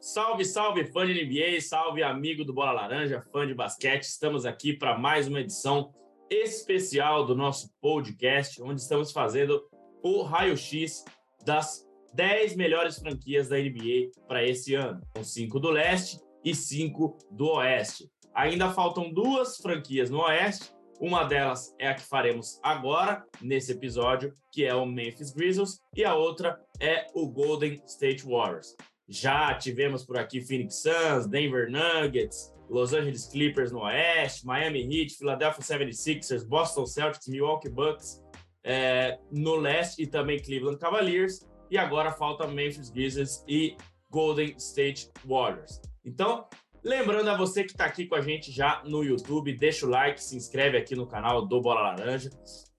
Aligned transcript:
Salve, 0.00 0.46
salve, 0.46 0.86
fã 0.86 1.04
de 1.04 1.12
NBA, 1.12 1.60
salve, 1.60 2.02
amigo 2.02 2.42
do 2.42 2.54
Bola 2.54 2.72
Laranja, 2.72 3.22
fã 3.30 3.46
de 3.46 3.52
basquete. 3.52 4.04
Estamos 4.04 4.46
aqui 4.46 4.72
para 4.72 4.98
mais 4.98 5.28
uma 5.28 5.40
edição 5.40 5.92
especial 6.30 7.26
do 7.26 7.34
nosso 7.34 7.70
podcast, 7.82 8.62
onde 8.62 8.80
estamos 8.80 9.12
fazendo 9.12 9.62
o 10.02 10.22
raio-x 10.22 11.04
das 11.44 11.86
10 12.14 12.56
melhores 12.56 12.98
franquias 12.98 13.50
da 13.50 13.58
NBA 13.58 14.10
para 14.26 14.42
esse 14.42 14.74
ano, 14.74 15.02
com 15.14 15.22
5 15.22 15.60
do 15.60 15.68
leste 15.68 16.18
e 16.42 16.54
5 16.54 17.18
do 17.32 17.48
oeste. 17.50 18.10
Ainda 18.34 18.72
faltam 18.72 19.12
duas 19.12 19.58
franquias 19.58 20.08
no 20.08 20.22
oeste, 20.22 20.72
uma 20.98 21.24
delas 21.24 21.74
é 21.78 21.88
a 21.88 21.94
que 21.94 22.02
faremos 22.02 22.58
agora, 22.62 23.22
nesse 23.40 23.72
episódio, 23.72 24.32
que 24.50 24.64
é 24.64 24.74
o 24.74 24.86
Memphis 24.86 25.30
Grizzlies, 25.30 25.78
e 25.94 26.04
a 26.04 26.14
outra 26.14 26.58
é 26.80 27.06
o 27.14 27.28
Golden 27.28 27.82
State 27.86 28.24
Warriors. 28.24 28.74
Já 29.10 29.52
tivemos 29.54 30.04
por 30.04 30.16
aqui 30.16 30.40
Phoenix 30.40 30.82
Suns, 30.82 31.26
Denver 31.26 31.68
Nuggets, 31.68 32.54
Los 32.68 32.94
Angeles 32.94 33.26
Clippers 33.26 33.72
no 33.72 33.80
Oeste, 33.80 34.46
Miami 34.46 34.82
Heat, 34.82 35.16
Philadelphia 35.18 35.60
76ers, 35.60 36.46
Boston 36.46 36.86
Celtics, 36.86 37.26
Milwaukee 37.26 37.68
Bucks 37.68 38.22
é, 38.62 39.18
no 39.32 39.56
Leste 39.56 40.00
e 40.00 40.06
também 40.06 40.38
Cleveland 40.38 40.78
Cavaliers. 40.78 41.44
E 41.68 41.76
agora 41.76 42.12
falta 42.12 42.46
Memphis 42.46 42.88
Grizzlies 42.88 43.44
e 43.48 43.76
Golden 44.10 44.54
State 44.56 45.10
Warriors. 45.26 45.80
Então, 46.04 46.46
lembrando 46.84 47.30
a 47.30 47.36
você 47.36 47.64
que 47.64 47.72
está 47.72 47.86
aqui 47.86 48.06
com 48.06 48.14
a 48.14 48.20
gente 48.20 48.52
já 48.52 48.80
no 48.84 49.02
YouTube, 49.02 49.56
deixa 49.56 49.86
o 49.86 49.90
like, 49.90 50.22
se 50.22 50.36
inscreve 50.36 50.78
aqui 50.78 50.94
no 50.94 51.08
canal 51.08 51.44
do 51.44 51.60
Bola 51.60 51.80
Laranja. 51.80 52.30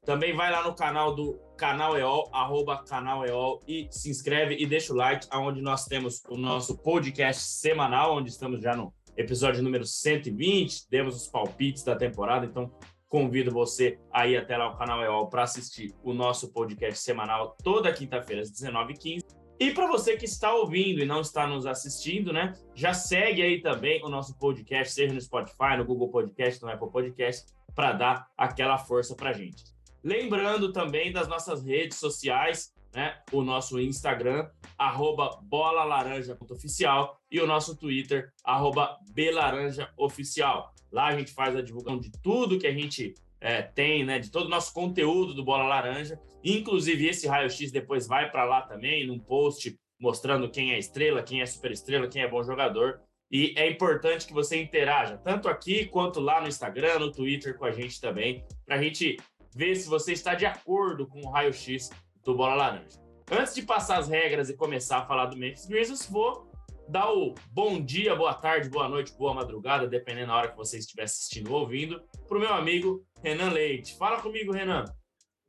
Também 0.05 0.34
vai 0.34 0.50
lá 0.50 0.63
no 0.63 0.73
canal 0.73 1.13
do 1.13 1.38
Canal 1.61 1.95
EOL, 1.95 2.27
arroba 2.33 2.83
Canal 2.83 3.23
EOL, 3.23 3.61
e 3.67 3.88
se 3.91 4.09
inscreve 4.09 4.55
e 4.55 4.65
deixa 4.65 4.91
o 4.91 4.95
like, 4.95 5.27
onde 5.31 5.61
nós 5.61 5.85
temos 5.85 6.23
o 6.27 6.35
nosso 6.35 6.75
podcast 6.75 7.43
semanal, 7.43 8.17
onde 8.17 8.31
estamos 8.31 8.59
já 8.61 8.75
no 8.75 8.91
episódio 9.15 9.61
número 9.61 9.85
120, 9.85 10.89
demos 10.89 11.16
os 11.16 11.27
palpites 11.27 11.83
da 11.83 11.95
temporada, 11.95 12.47
então 12.47 12.71
convido 13.08 13.52
você 13.52 13.99
a 14.11 14.25
ir 14.25 14.38
até 14.38 14.58
lá 14.58 14.71
o 14.71 14.75
canal 14.75 15.03
EOL 15.03 15.30
para 15.30 15.44
assistir 15.44 15.94
o 16.03 16.16
nosso 16.16 16.52
podcast 16.52 16.99
semanal 16.99 17.55
toda 17.64 17.93
quinta-feira 17.93 18.41
às 18.41 18.52
19h15. 18.52 19.19
E 19.59 19.69
para 19.69 19.86
você 19.86 20.17
que 20.17 20.25
está 20.25 20.52
ouvindo 20.55 20.99
e 20.99 21.05
não 21.05 21.21
está 21.21 21.45
nos 21.45 21.67
assistindo, 21.67 22.33
né? 22.33 22.53
Já 22.73 22.95
segue 22.95 23.43
aí 23.43 23.61
também 23.61 24.03
o 24.03 24.09
nosso 24.09 24.36
podcast, 24.39 24.95
seja 24.95 25.14
no 25.14 25.21
Spotify, 25.21 25.77
no 25.77 25.86
Google 25.86 26.09
Podcast, 26.09 26.59
no 26.64 26.71
Apple 26.71 26.89
Podcast, 26.89 27.45
para 27.75 27.91
dar 27.91 28.27
aquela 28.36 28.80
força 28.80 29.16
para 29.16 29.31
gente. 29.31 29.80
Lembrando 30.03 30.71
também 30.71 31.11
das 31.11 31.27
nossas 31.27 31.63
redes 31.63 31.97
sociais, 31.97 32.73
né? 32.94 33.19
O 33.31 33.41
nosso 33.44 33.80
Instagram, 33.80 34.49
arroba 34.77 35.39
bolalaranja.oficial 35.43 37.19
e 37.30 37.39
o 37.39 37.47
nosso 37.47 37.77
Twitter, 37.77 38.31
arroba 38.43 38.97
belaranjaoficial. 39.13 40.73
Lá 40.91 41.08
a 41.08 41.17
gente 41.17 41.33
faz 41.33 41.55
a 41.55 41.61
divulgação 41.61 41.99
de 41.99 42.11
tudo 42.21 42.59
que 42.59 42.67
a 42.67 42.73
gente 42.73 43.13
é, 43.39 43.61
tem, 43.61 44.03
né? 44.03 44.19
De 44.19 44.30
todo 44.30 44.47
o 44.47 44.49
nosso 44.49 44.73
conteúdo 44.73 45.33
do 45.33 45.43
Bola 45.43 45.63
Laranja. 45.63 46.19
Inclusive, 46.43 47.08
esse 47.08 47.27
raio-x 47.27 47.71
depois 47.71 48.08
vai 48.08 48.30
para 48.30 48.43
lá 48.43 48.61
também, 48.61 49.08
num 49.08 49.19
post 49.19 49.75
mostrando 49.99 50.49
quem 50.49 50.73
é 50.73 50.80
estrela, 50.80 51.21
quem 51.21 51.41
é 51.41 51.45
super 51.45 51.71
estrela, 51.71 52.08
quem 52.08 52.23
é 52.23 52.27
bom 52.27 52.43
jogador. 52.43 52.99
E 53.31 53.53
é 53.55 53.69
importante 53.69 54.27
que 54.27 54.33
você 54.33 54.61
interaja, 54.61 55.17
tanto 55.17 55.47
aqui 55.47 55.86
quanto 55.86 56.19
lá 56.19 56.41
no 56.41 56.49
Instagram, 56.49 56.99
no 56.99 57.11
Twitter 57.11 57.58
com 57.58 57.63
a 57.63 57.71
gente 57.71 58.02
também, 58.02 58.43
para 58.65 58.75
a 58.75 58.81
gente 58.81 59.15
ver 59.55 59.75
se 59.75 59.89
você 59.89 60.13
está 60.13 60.35
de 60.35 60.45
acordo 60.45 61.07
com 61.07 61.21
o 61.21 61.30
raio-x 61.30 61.89
do 62.23 62.35
Bola 62.35 62.55
Laranja. 62.55 62.99
Antes 63.31 63.55
de 63.55 63.61
passar 63.61 63.99
as 63.99 64.08
regras 64.08 64.49
e 64.49 64.55
começar 64.55 64.99
a 64.99 65.05
falar 65.05 65.27
do 65.27 65.38
Memphis 65.38 65.66
Grizzlies, 65.66 66.09
vou 66.09 66.52
dar 66.89 67.11
o 67.11 67.33
bom 67.52 67.81
dia, 67.81 68.16
boa 68.16 68.33
tarde, 68.33 68.69
boa 68.69 68.89
noite, 68.89 69.16
boa 69.17 69.33
madrugada, 69.33 69.88
dependendo 69.88 70.27
da 70.27 70.35
hora 70.35 70.47
que 70.49 70.58
você 70.58 70.77
estiver 70.77 71.03
assistindo 71.03 71.53
ou 71.53 71.61
ouvindo, 71.61 72.02
para 72.27 72.38
o 72.38 72.39
meu 72.39 72.53
amigo 72.53 73.05
Renan 73.23 73.52
Leite. 73.52 73.97
Fala 73.97 74.21
comigo, 74.21 74.52
Renan. 74.52 74.83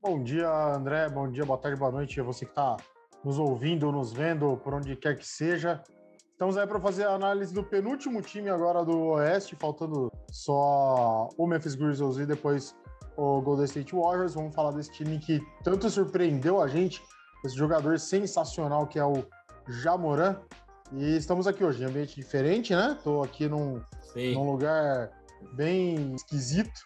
Bom 0.00 0.22
dia, 0.22 0.48
André. 0.48 1.09
Bom 1.09 1.31
dia, 1.31 1.44
boa 1.44 1.59
tarde, 1.59 1.78
boa 1.78 1.91
noite 1.91 2.21
você 2.21 2.44
que 2.44 2.53
está 2.53 2.77
nos 3.25 3.38
ouvindo, 3.38 3.91
nos 3.91 4.12
vendo, 4.12 4.56
por 4.59 4.75
onde 4.75 4.97
quer 4.97 5.16
que 5.16 5.27
seja. 5.27 5.82
Estamos 6.31 6.56
aí 6.56 6.66
para 6.66 6.81
fazer 6.81 7.04
a 7.04 7.15
análise 7.15 7.54
do 7.54 7.62
penúltimo 7.62 8.21
time 8.21 8.50
agora 8.50 8.84
do 8.84 8.98
Oeste, 9.10 9.54
faltando 9.54 10.10
só 10.31 11.28
o 11.37 11.47
Memphis 11.47 11.77
Grizzlies 11.77 12.19
e 12.19 12.27
depois 12.27 12.75
o 13.17 13.41
Golden 13.41 13.65
State 13.65 13.95
Warriors. 13.95 14.34
Vamos 14.34 14.55
falar 14.55 14.73
desse 14.73 14.93
time 14.93 15.19
que 15.19 15.41
tanto 15.62 15.89
surpreendeu 15.91 16.61
a 16.61 16.69
gente, 16.69 17.03
esse 17.45 17.56
jogador 17.56 17.99
sensacional 17.99 18.87
que 18.87 18.99
é 18.99 19.05
o 19.05 19.25
Jamoran. 19.69 20.41
E 20.93 21.17
estamos 21.17 21.47
aqui 21.47 21.65
hoje 21.65 21.83
em 21.83 21.87
ambiente 21.87 22.15
diferente, 22.15 22.75
né? 22.75 22.95
Estou 22.99 23.22
aqui 23.22 23.49
num, 23.49 23.81
num 24.34 24.51
lugar 24.51 25.11
bem 25.55 26.15
esquisito, 26.15 26.81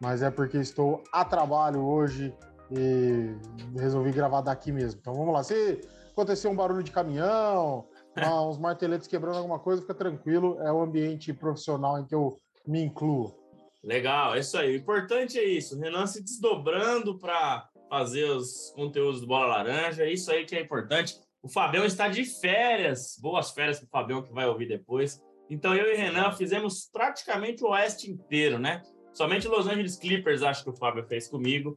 mas 0.00 0.22
é 0.22 0.30
porque 0.30 0.58
estou 0.58 1.02
a 1.12 1.24
trabalho 1.24 1.80
hoje 1.80 2.34
e 2.70 3.36
resolvi 3.78 4.10
gravar 4.10 4.40
daqui 4.40 4.72
mesmo. 4.72 4.98
Então 5.00 5.14
vamos 5.14 5.32
lá. 5.32 5.44
Se 5.44 5.80
acontecer 6.10 6.48
um 6.48 6.56
barulho 6.56 6.82
de 6.82 6.90
caminhão, 6.90 7.86
uns 8.48 8.58
marteletes 8.58 9.06
quebrando 9.06 9.36
alguma 9.36 9.58
coisa, 9.58 9.82
fica 9.82 9.94
tranquilo. 9.94 10.60
É 10.60 10.72
o 10.72 10.80
ambiente 10.80 11.32
profissional 11.32 11.98
em 11.98 12.04
que 12.04 12.14
eu 12.14 12.36
me 12.66 12.82
incluo. 12.82 13.41
Legal, 13.82 14.34
é 14.34 14.40
isso 14.40 14.56
aí. 14.56 14.74
O 14.74 14.76
importante 14.76 15.38
é 15.38 15.44
isso. 15.44 15.76
O 15.76 15.80
Renan 15.80 16.06
se 16.06 16.22
desdobrando 16.22 17.18
para 17.18 17.68
fazer 17.90 18.24
os 18.30 18.72
conteúdos 18.74 19.20
do 19.20 19.26
Bola 19.26 19.46
Laranja. 19.46 20.04
É 20.04 20.12
isso 20.12 20.30
aí 20.30 20.44
que 20.44 20.54
é 20.54 20.60
importante. 20.60 21.18
O 21.42 21.48
Fabião 21.48 21.84
está 21.84 22.08
de 22.08 22.24
férias. 22.24 23.18
Boas 23.20 23.50
férias 23.50 23.80
para 23.80 23.86
o 23.86 23.90
Fabião 23.90 24.22
que 24.22 24.32
vai 24.32 24.46
ouvir 24.46 24.68
depois. 24.68 25.20
Então 25.50 25.74
eu 25.74 25.92
e 25.92 25.96
Renan 25.96 26.32
fizemos 26.32 26.88
praticamente 26.92 27.64
o 27.64 27.70
Oeste 27.70 28.10
inteiro, 28.10 28.58
né? 28.58 28.82
Somente 29.12 29.48
Los 29.48 29.66
Angeles 29.66 29.96
Clippers 29.96 30.42
acho 30.42 30.64
que 30.64 30.70
o 30.70 30.76
Fábio 30.76 31.04
fez 31.04 31.28
comigo. 31.28 31.76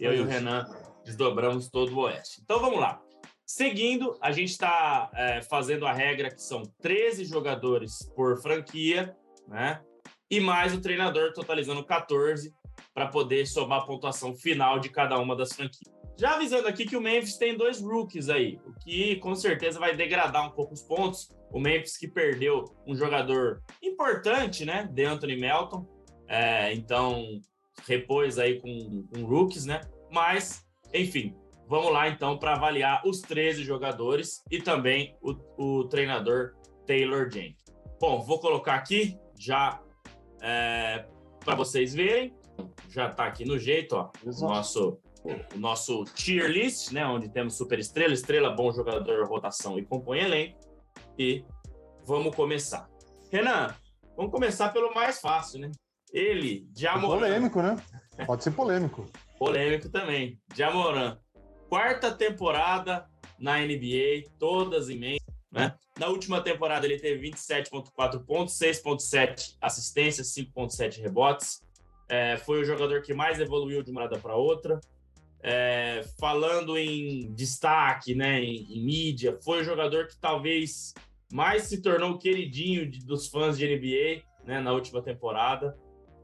Eu 0.00 0.14
e 0.14 0.20
o 0.20 0.24
Renan 0.24 0.66
desdobramos 1.04 1.68
todo 1.68 1.94
o 1.94 2.00
Oeste. 2.00 2.40
Então 2.42 2.58
vamos 2.58 2.80
lá. 2.80 3.00
Seguindo, 3.44 4.16
a 4.20 4.32
gente 4.32 4.50
está 4.50 5.10
é, 5.14 5.42
fazendo 5.42 5.86
a 5.86 5.92
regra 5.92 6.30
que 6.30 6.40
são 6.40 6.62
13 6.80 7.24
jogadores 7.26 8.10
por 8.16 8.40
franquia, 8.40 9.14
né? 9.46 9.82
E 10.32 10.40
mais 10.40 10.72
o 10.72 10.80
treinador 10.80 11.34
totalizando 11.34 11.84
14 11.84 12.54
para 12.94 13.06
poder 13.06 13.46
somar 13.46 13.80
a 13.82 13.84
pontuação 13.84 14.34
final 14.34 14.80
de 14.80 14.88
cada 14.88 15.18
uma 15.18 15.36
das 15.36 15.52
franquias. 15.52 15.92
Já 16.18 16.36
avisando 16.36 16.66
aqui 16.66 16.86
que 16.86 16.96
o 16.96 17.02
Memphis 17.02 17.36
tem 17.36 17.54
dois 17.54 17.82
rookies 17.82 18.30
aí, 18.30 18.58
o 18.64 18.72
que 18.72 19.16
com 19.16 19.34
certeza 19.34 19.78
vai 19.78 19.94
degradar 19.94 20.46
um 20.46 20.50
pouco 20.50 20.72
os 20.72 20.80
pontos. 20.80 21.30
O 21.50 21.60
Memphis 21.60 21.98
que 21.98 22.08
perdeu 22.08 22.64
um 22.86 22.96
jogador 22.96 23.62
importante, 23.82 24.64
né, 24.64 24.88
de 24.90 25.04
Anthony 25.04 25.36
Melton, 25.36 25.86
é, 26.26 26.72
então 26.72 27.22
repôs 27.86 28.38
aí 28.38 28.58
com, 28.58 29.06
com 29.12 29.24
rookies, 29.26 29.66
né? 29.66 29.82
Mas, 30.10 30.66
enfim, 30.94 31.36
vamos 31.68 31.92
lá 31.92 32.08
então 32.08 32.38
para 32.38 32.54
avaliar 32.54 33.02
os 33.06 33.20
13 33.20 33.64
jogadores 33.64 34.42
e 34.50 34.62
também 34.62 35.14
o, 35.20 35.34
o 35.58 35.84
treinador 35.88 36.54
Taylor 36.86 37.30
Jenkins. 37.30 37.62
Bom, 38.00 38.22
vou 38.22 38.38
colocar 38.38 38.76
aqui 38.76 39.18
já 39.38 39.78
é, 40.42 41.06
para 41.44 41.54
vocês 41.54 41.94
verem. 41.94 42.34
Já 42.88 43.08
está 43.08 43.24
aqui 43.26 43.44
no 43.44 43.58
jeito, 43.58 43.96
ó, 43.96 44.10
o 44.24 44.46
nosso, 44.46 44.98
o 45.54 45.58
nosso 45.58 46.04
tier 46.04 46.50
list, 46.50 46.92
né, 46.92 47.06
onde 47.06 47.28
temos 47.30 47.56
super 47.56 47.78
estrela, 47.78 48.12
estrela, 48.12 48.50
bom 48.50 48.70
jogador, 48.70 49.26
rotação 49.26 49.78
e 49.78 49.84
compõe 49.84 50.18
elenco. 50.18 50.58
E 51.18 51.44
vamos 52.04 52.34
começar. 52.34 52.88
Renan, 53.30 53.74
vamos 54.16 54.30
começar 54.30 54.70
pelo 54.70 54.92
mais 54.92 55.20
fácil, 55.20 55.60
né? 55.60 55.70
Ele, 56.12 56.68
Jamoran. 56.76 57.20
Polêmico, 57.20 57.62
né? 57.62 57.76
Pode 58.26 58.44
ser 58.44 58.50
polêmico. 58.50 59.06
polêmico 59.38 59.88
também. 59.88 60.38
Jamoran. 60.54 61.16
Quarta 61.70 62.12
temporada 62.12 63.06
na 63.38 63.58
NBA, 63.60 64.30
todas 64.38 64.90
imensas. 64.90 65.21
Né? 65.52 65.74
Na 65.98 66.08
última 66.08 66.40
temporada, 66.40 66.86
ele 66.86 66.98
teve 66.98 67.30
27,4 67.30 68.24
pontos, 68.24 68.58
6,7 68.58 69.56
assistências, 69.60 70.34
5,7 70.34 71.02
rebotes. 71.02 71.62
É, 72.08 72.38
foi 72.38 72.62
o 72.62 72.64
jogador 72.64 73.02
que 73.02 73.12
mais 73.12 73.38
evoluiu 73.38 73.82
de 73.82 73.90
uma 73.90 74.02
temporada 74.02 74.18
para 74.18 74.34
outra. 74.34 74.80
É, 75.42 76.02
falando 76.18 76.78
em 76.78 77.32
destaque, 77.34 78.14
né, 78.14 78.40
em, 78.40 78.64
em, 78.72 78.84
mídia, 78.84 79.38
foi 79.42 79.60
o 79.60 79.64
jogador 79.64 80.06
que 80.06 80.16
talvez 80.16 80.94
mais 81.32 81.64
se 81.64 81.82
tornou 81.82 82.16
queridinho 82.16 82.88
de, 82.88 83.04
dos 83.04 83.28
fãs 83.28 83.58
de 83.58 83.66
NBA 83.66 84.22
né, 84.44 84.60
na 84.60 84.72
última 84.72 85.02
temporada. 85.02 85.76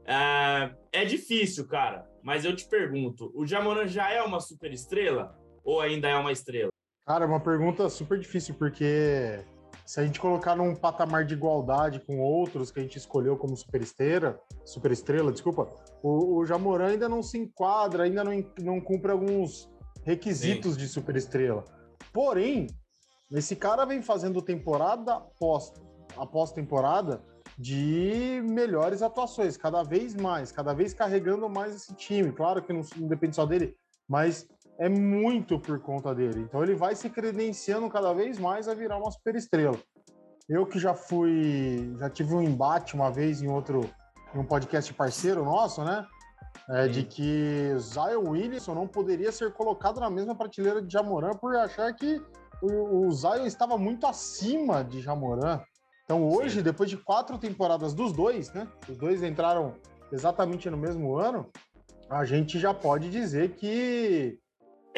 É, 0.05 1.01
é 1.01 1.05
difícil, 1.05 1.67
cara, 1.67 2.09
mas 2.23 2.45
eu 2.45 2.55
te 2.55 2.67
pergunto: 2.67 3.31
o 3.35 3.45
Jamoran 3.45 3.87
já 3.87 4.11
é 4.11 4.21
uma 4.23 4.39
super 4.39 4.71
estrela 4.71 5.37
ou 5.63 5.81
ainda 5.81 6.07
é 6.07 6.15
uma 6.15 6.31
estrela? 6.31 6.71
Cara, 7.09 7.25
é 7.25 7.27
uma 7.27 7.39
pergunta 7.39 7.89
super 7.89 8.19
difícil, 8.19 8.53
porque 8.53 9.43
se 9.83 9.99
a 9.99 10.05
gente 10.05 10.19
colocar 10.19 10.55
num 10.55 10.75
patamar 10.75 11.25
de 11.25 11.33
igualdade 11.33 11.99
com 12.01 12.19
outros 12.19 12.69
que 12.69 12.79
a 12.79 12.83
gente 12.83 12.99
escolheu 12.99 13.35
como 13.35 13.57
super 13.57 13.81
estrela, 13.81 14.39
super 14.63 14.91
estrela, 14.91 15.31
desculpa, 15.31 15.67
o, 16.03 16.35
o 16.37 16.45
Jamoran 16.45 16.89
ainda 16.89 17.09
não 17.09 17.23
se 17.23 17.39
enquadra, 17.39 18.03
ainda 18.03 18.23
não, 18.23 18.45
não 18.61 18.79
cumpre 18.79 19.11
alguns 19.11 19.67
requisitos 20.03 20.73
Sim. 20.73 20.79
de 20.81 20.87
super 20.87 21.15
estrela. 21.15 21.65
Porém, 22.13 22.67
esse 23.31 23.55
cara 23.55 23.85
vem 23.85 24.03
fazendo 24.03 24.39
temporada 24.39 25.15
após, 25.15 25.73
após 26.15 26.51
temporada 26.51 27.23
de 27.57 28.39
melhores 28.47 29.01
atuações, 29.01 29.57
cada 29.57 29.81
vez 29.81 30.13
mais, 30.13 30.51
cada 30.51 30.75
vez 30.75 30.93
carregando 30.93 31.49
mais 31.49 31.73
esse 31.73 31.95
time. 31.95 32.31
Claro 32.31 32.61
que 32.61 32.71
não, 32.71 32.81
não 32.97 33.07
depende 33.07 33.35
só 33.35 33.47
dele, 33.47 33.75
mas 34.07 34.47
é 34.79 34.87
muito 34.87 35.59
por 35.59 35.79
conta 35.81 36.15
dele. 36.15 36.39
Então 36.39 36.63
ele 36.63 36.73
vai 36.73 36.95
se 36.95 37.09
credenciando 37.09 37.89
cada 37.89 38.13
vez 38.13 38.39
mais 38.39 38.67
a 38.67 38.73
virar 38.73 38.97
uma 38.97 39.11
superestrela. 39.11 39.77
Eu 40.47 40.65
que 40.65 40.79
já 40.79 40.93
fui, 40.93 41.93
já 41.99 42.09
tive 42.09 42.33
um 42.33 42.41
embate 42.41 42.95
uma 42.95 43.11
vez 43.11 43.41
em 43.41 43.49
outro, 43.49 43.81
em 44.33 44.39
um 44.39 44.45
podcast 44.45 44.91
parceiro 44.93 45.43
nosso, 45.43 45.83
né? 45.83 46.07
É, 46.69 46.87
de 46.87 47.03
que 47.03 47.73
Zion 47.77 48.29
Williamson 48.29 48.73
não 48.73 48.87
poderia 48.87 49.31
ser 49.31 49.53
colocado 49.53 49.99
na 49.99 50.09
mesma 50.09 50.35
prateleira 50.35 50.81
de 50.81 50.91
Jamoran 50.91 51.31
por 51.31 51.55
achar 51.55 51.93
que 51.93 52.21
o, 52.61 53.05
o 53.05 53.11
Zion 53.11 53.45
estava 53.45 53.77
muito 53.77 54.07
acima 54.07 54.83
de 54.83 55.01
Jamoran. 55.01 55.61
Então 56.05 56.27
hoje, 56.27 56.57
Sim. 56.57 56.63
depois 56.63 56.89
de 56.89 56.97
quatro 56.97 57.37
temporadas 57.37 57.93
dos 57.93 58.13
dois, 58.13 58.51
né? 58.53 58.67
Os 58.87 58.97
dois 58.97 59.21
entraram 59.21 59.75
exatamente 60.11 60.69
no 60.69 60.77
mesmo 60.77 61.15
ano, 61.15 61.47
a 62.09 62.25
gente 62.25 62.57
já 62.57 62.73
pode 62.73 63.11
dizer 63.11 63.51
que 63.51 64.39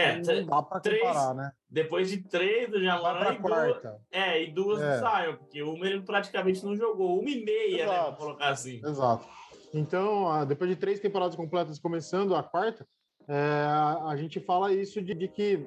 é, 0.02 0.22
não 0.22 0.46
dá 0.46 0.62
para 0.62 0.82
comparar, 0.82 1.34
né? 1.34 1.52
Depois 1.70 2.10
de 2.10 2.18
três 2.18 2.70
do 2.70 2.82
Jamoran 2.82 3.34
e 3.34 3.40
quarta. 3.40 3.90
duas, 3.90 4.02
é, 4.12 4.44
e 4.44 4.52
duas 4.52 4.82
é. 4.82 5.00
do 5.00 5.00
Zion, 5.00 5.38
porque 5.38 5.64
uma 5.64 5.86
ele 5.86 6.02
praticamente 6.02 6.64
não 6.66 6.76
jogou, 6.76 7.20
uma 7.20 7.30
e 7.30 7.44
meia, 7.44 7.84
Exato. 7.84 7.92
né, 7.92 8.04
para 8.04 8.16
colocar 8.16 8.50
assim. 8.50 8.82
Exato. 8.86 9.28
Então, 9.74 10.46
depois 10.46 10.70
de 10.70 10.76
três 10.76 11.00
temporadas 11.00 11.36
completas 11.36 11.80
começando 11.80 12.36
a 12.36 12.44
quarta, 12.44 12.86
é, 13.28 13.66
a 14.06 14.16
gente 14.18 14.40
fala 14.40 14.74
isso 14.74 15.02
de, 15.02 15.14
de 15.14 15.28
que 15.28 15.66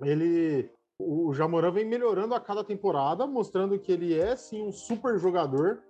ele 0.00 0.70
o 0.98 1.32
Jamoran 1.34 1.72
vem 1.72 1.84
melhorando 1.84 2.34
a 2.34 2.40
cada 2.40 2.62
temporada, 2.62 3.26
mostrando 3.26 3.78
que 3.78 3.92
ele 3.92 4.18
é 4.18 4.36
sim 4.36 4.62
um 4.62 4.72
super 4.72 5.18
jogador. 5.18 5.82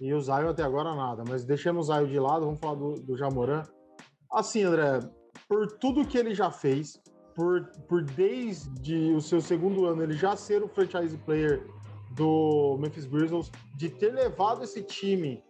E 0.00 0.12
o 0.12 0.20
Zion 0.20 0.48
até 0.48 0.62
agora 0.62 0.94
nada. 0.94 1.24
Mas 1.26 1.44
deixando 1.44 1.80
o 1.80 1.82
Zion 1.82 2.06
de 2.06 2.18
lado, 2.18 2.44
vamos 2.44 2.60
falar 2.60 2.74
do, 2.74 2.94
do 3.00 3.16
Jamoran. 3.16 3.62
Assim, 4.30 4.62
André, 4.62 5.00
por 5.48 5.66
tudo 5.78 6.06
que 6.06 6.18
ele 6.18 6.34
já 6.34 6.50
fez, 6.50 7.00
por, 7.38 7.66
por 7.88 8.02
desde 8.02 9.12
o 9.12 9.20
seu 9.20 9.40
segundo 9.40 9.86
ano 9.86 10.02
ele 10.02 10.14
já 10.14 10.34
ser 10.34 10.60
o 10.60 10.66
franchise 10.66 11.16
player 11.18 11.64
do 12.10 12.76
Memphis 12.80 13.06
Grizzlies, 13.06 13.52
de 13.76 13.88
ter 13.88 14.12
levado 14.12 14.64
esse 14.64 14.82
time 14.82 15.40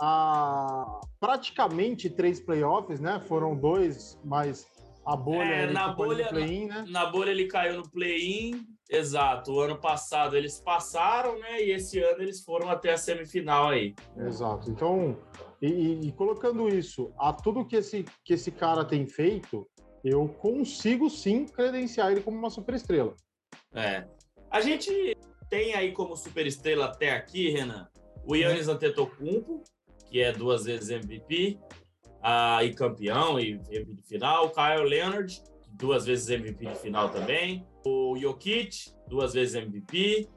a 0.00 1.00
praticamente 1.20 2.10
três 2.10 2.40
playoffs, 2.40 2.98
né? 2.98 3.20
Foram 3.28 3.54
dois, 3.54 4.18
mas 4.24 4.66
a 5.06 5.14
bolha. 5.14 5.44
É, 5.44 5.70
na 5.70 5.92
bolha, 5.92 6.28
play 6.28 6.66
né? 6.66 6.84
na 6.88 7.06
bolha 7.06 7.30
ele 7.30 7.46
caiu 7.46 7.76
no 7.76 7.88
play-in. 7.88 8.66
Exato. 8.90 9.52
O 9.52 9.60
ano 9.60 9.76
passado 9.76 10.36
eles 10.36 10.58
passaram, 10.58 11.38
né? 11.38 11.62
E 11.62 11.70
esse 11.70 12.00
ano 12.00 12.22
eles 12.22 12.42
foram 12.42 12.68
até 12.68 12.92
a 12.92 12.98
semifinal 12.98 13.68
aí. 13.68 13.94
Exato. 14.16 14.68
Então, 14.68 15.16
e, 15.62 16.08
e, 16.08 16.12
colocando 16.12 16.68
isso 16.68 17.12
a 17.16 17.32
tudo 17.32 17.64
que 17.64 17.76
esse, 17.76 18.04
que 18.24 18.34
esse 18.34 18.50
cara 18.50 18.84
tem 18.84 19.06
feito, 19.06 19.66
eu 20.04 20.28
consigo 20.28 21.08
sim 21.10 21.46
credenciar 21.46 22.12
ele 22.12 22.20
como 22.20 22.36
uma 22.36 22.50
superestrela. 22.50 23.14
É. 23.74 24.06
A 24.50 24.60
gente 24.60 25.16
tem 25.48 25.74
aí 25.74 25.92
como 25.92 26.16
superestrela 26.16 26.86
até 26.86 27.12
aqui, 27.12 27.50
Renan, 27.50 27.88
o 28.24 28.34
Yannis 28.34 28.68
Antetokounmpo, 28.68 29.62
que 30.08 30.20
é 30.20 30.32
duas 30.32 30.64
vezes 30.64 30.90
MVP, 30.90 31.58
ah, 32.22 32.64
e 32.64 32.74
campeão 32.74 33.38
e 33.38 33.52
MVP 33.70 33.94
de 33.94 34.02
final. 34.02 34.46
O 34.46 34.50
Kyle 34.50 34.88
Leonard, 34.88 35.42
duas 35.72 36.06
vezes 36.06 36.28
MVP 36.28 36.66
de 36.66 36.74
final 36.76 37.08
também. 37.10 37.66
O 37.84 38.16
Jokic, 38.16 38.92
duas 39.08 39.32
vezes 39.32 39.54
MVP. 39.54 40.28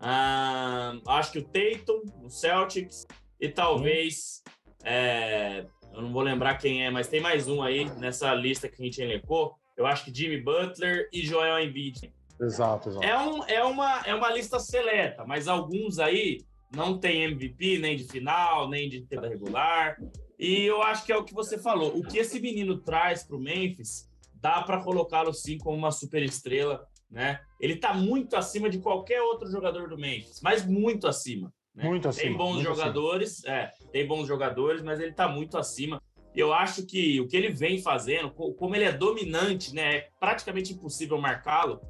Ah, 0.00 0.98
acho 1.06 1.32
que 1.32 1.38
o 1.38 1.44
Tatum, 1.44 2.02
o 2.24 2.28
Celtics. 2.28 3.06
E 3.40 3.48
talvez. 3.48 4.42
É, 4.84 5.66
eu 5.98 6.02
não 6.02 6.12
vou 6.12 6.22
lembrar 6.22 6.56
quem 6.58 6.84
é, 6.84 6.90
mas 6.92 7.08
tem 7.08 7.20
mais 7.20 7.48
um 7.48 7.60
aí 7.60 7.84
nessa 7.96 8.32
lista 8.32 8.68
que 8.68 8.80
a 8.80 8.84
gente 8.84 9.02
elencou. 9.02 9.56
Eu 9.76 9.84
acho 9.84 10.04
que 10.04 10.14
Jimmy 10.14 10.40
Butler 10.40 11.08
e 11.12 11.26
Joel 11.26 11.58
Embiid. 11.58 12.14
Exato, 12.40 12.88
exato. 12.88 13.04
É, 13.04 13.18
um, 13.18 13.44
é, 13.44 13.64
uma, 13.64 14.02
é 14.06 14.14
uma 14.14 14.30
lista 14.30 14.60
seleta, 14.60 15.24
mas 15.26 15.48
alguns 15.48 15.98
aí 15.98 16.38
não 16.72 16.96
tem 16.96 17.24
MVP 17.24 17.78
nem 17.78 17.96
de 17.96 18.04
final, 18.04 18.70
nem 18.70 18.88
de 18.88 19.00
temporada 19.00 19.34
regular. 19.34 19.96
E 20.38 20.62
eu 20.62 20.80
acho 20.82 21.04
que 21.04 21.10
é 21.10 21.16
o 21.16 21.24
que 21.24 21.34
você 21.34 21.58
falou. 21.58 21.98
O 21.98 22.04
que 22.04 22.18
esse 22.18 22.38
menino 22.38 22.78
traz 22.78 23.24
para 23.24 23.36
o 23.36 23.40
Memphis, 23.40 24.08
dá 24.34 24.62
para 24.62 24.80
colocá-lo 24.84 25.34
sim 25.34 25.58
como 25.58 25.76
uma 25.76 25.90
super 25.90 26.22
estrela, 26.22 26.86
né? 27.10 27.40
Ele 27.60 27.72
está 27.72 27.92
muito 27.92 28.36
acima 28.36 28.70
de 28.70 28.78
qualquer 28.78 29.20
outro 29.20 29.50
jogador 29.50 29.88
do 29.88 29.98
Memphis, 29.98 30.40
mas 30.44 30.64
muito 30.64 31.08
acima. 31.08 31.52
Né? 31.74 31.84
Muito 31.84 32.08
acima. 32.08 32.28
Tem 32.28 32.36
bons 32.36 32.62
jogadores, 32.62 33.38
acima. 33.38 33.52
é, 33.52 33.72
tem 33.88 34.06
bons 34.06 34.26
jogadores, 34.26 34.82
mas 34.82 35.00
ele 35.00 35.10
está 35.10 35.28
muito 35.28 35.56
acima. 35.58 36.00
Eu 36.34 36.52
acho 36.52 36.86
que 36.86 37.20
o 37.20 37.26
que 37.26 37.36
ele 37.36 37.50
vem 37.50 37.80
fazendo, 37.82 38.30
como 38.30 38.76
ele 38.76 38.84
é 38.84 38.92
dominante, 38.92 39.74
né? 39.74 39.96
É 39.96 40.08
praticamente 40.20 40.72
impossível 40.72 41.18
marcá-lo. 41.18 41.80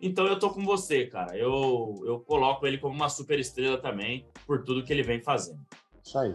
Então 0.00 0.26
eu 0.26 0.38
tô 0.38 0.50
com 0.50 0.64
você, 0.64 1.06
cara. 1.06 1.36
Eu, 1.36 2.00
eu 2.06 2.20
coloco 2.20 2.66
ele 2.66 2.78
como 2.78 2.94
uma 2.94 3.08
super 3.08 3.38
estrela 3.38 3.76
também, 3.78 4.26
por 4.46 4.64
tudo 4.64 4.82
que 4.82 4.92
ele 4.92 5.02
vem 5.02 5.20
fazendo. 5.20 5.60
Isso 6.02 6.18
aí. 6.18 6.34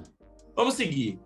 Vamos 0.55 0.75
seguir. 0.75 1.19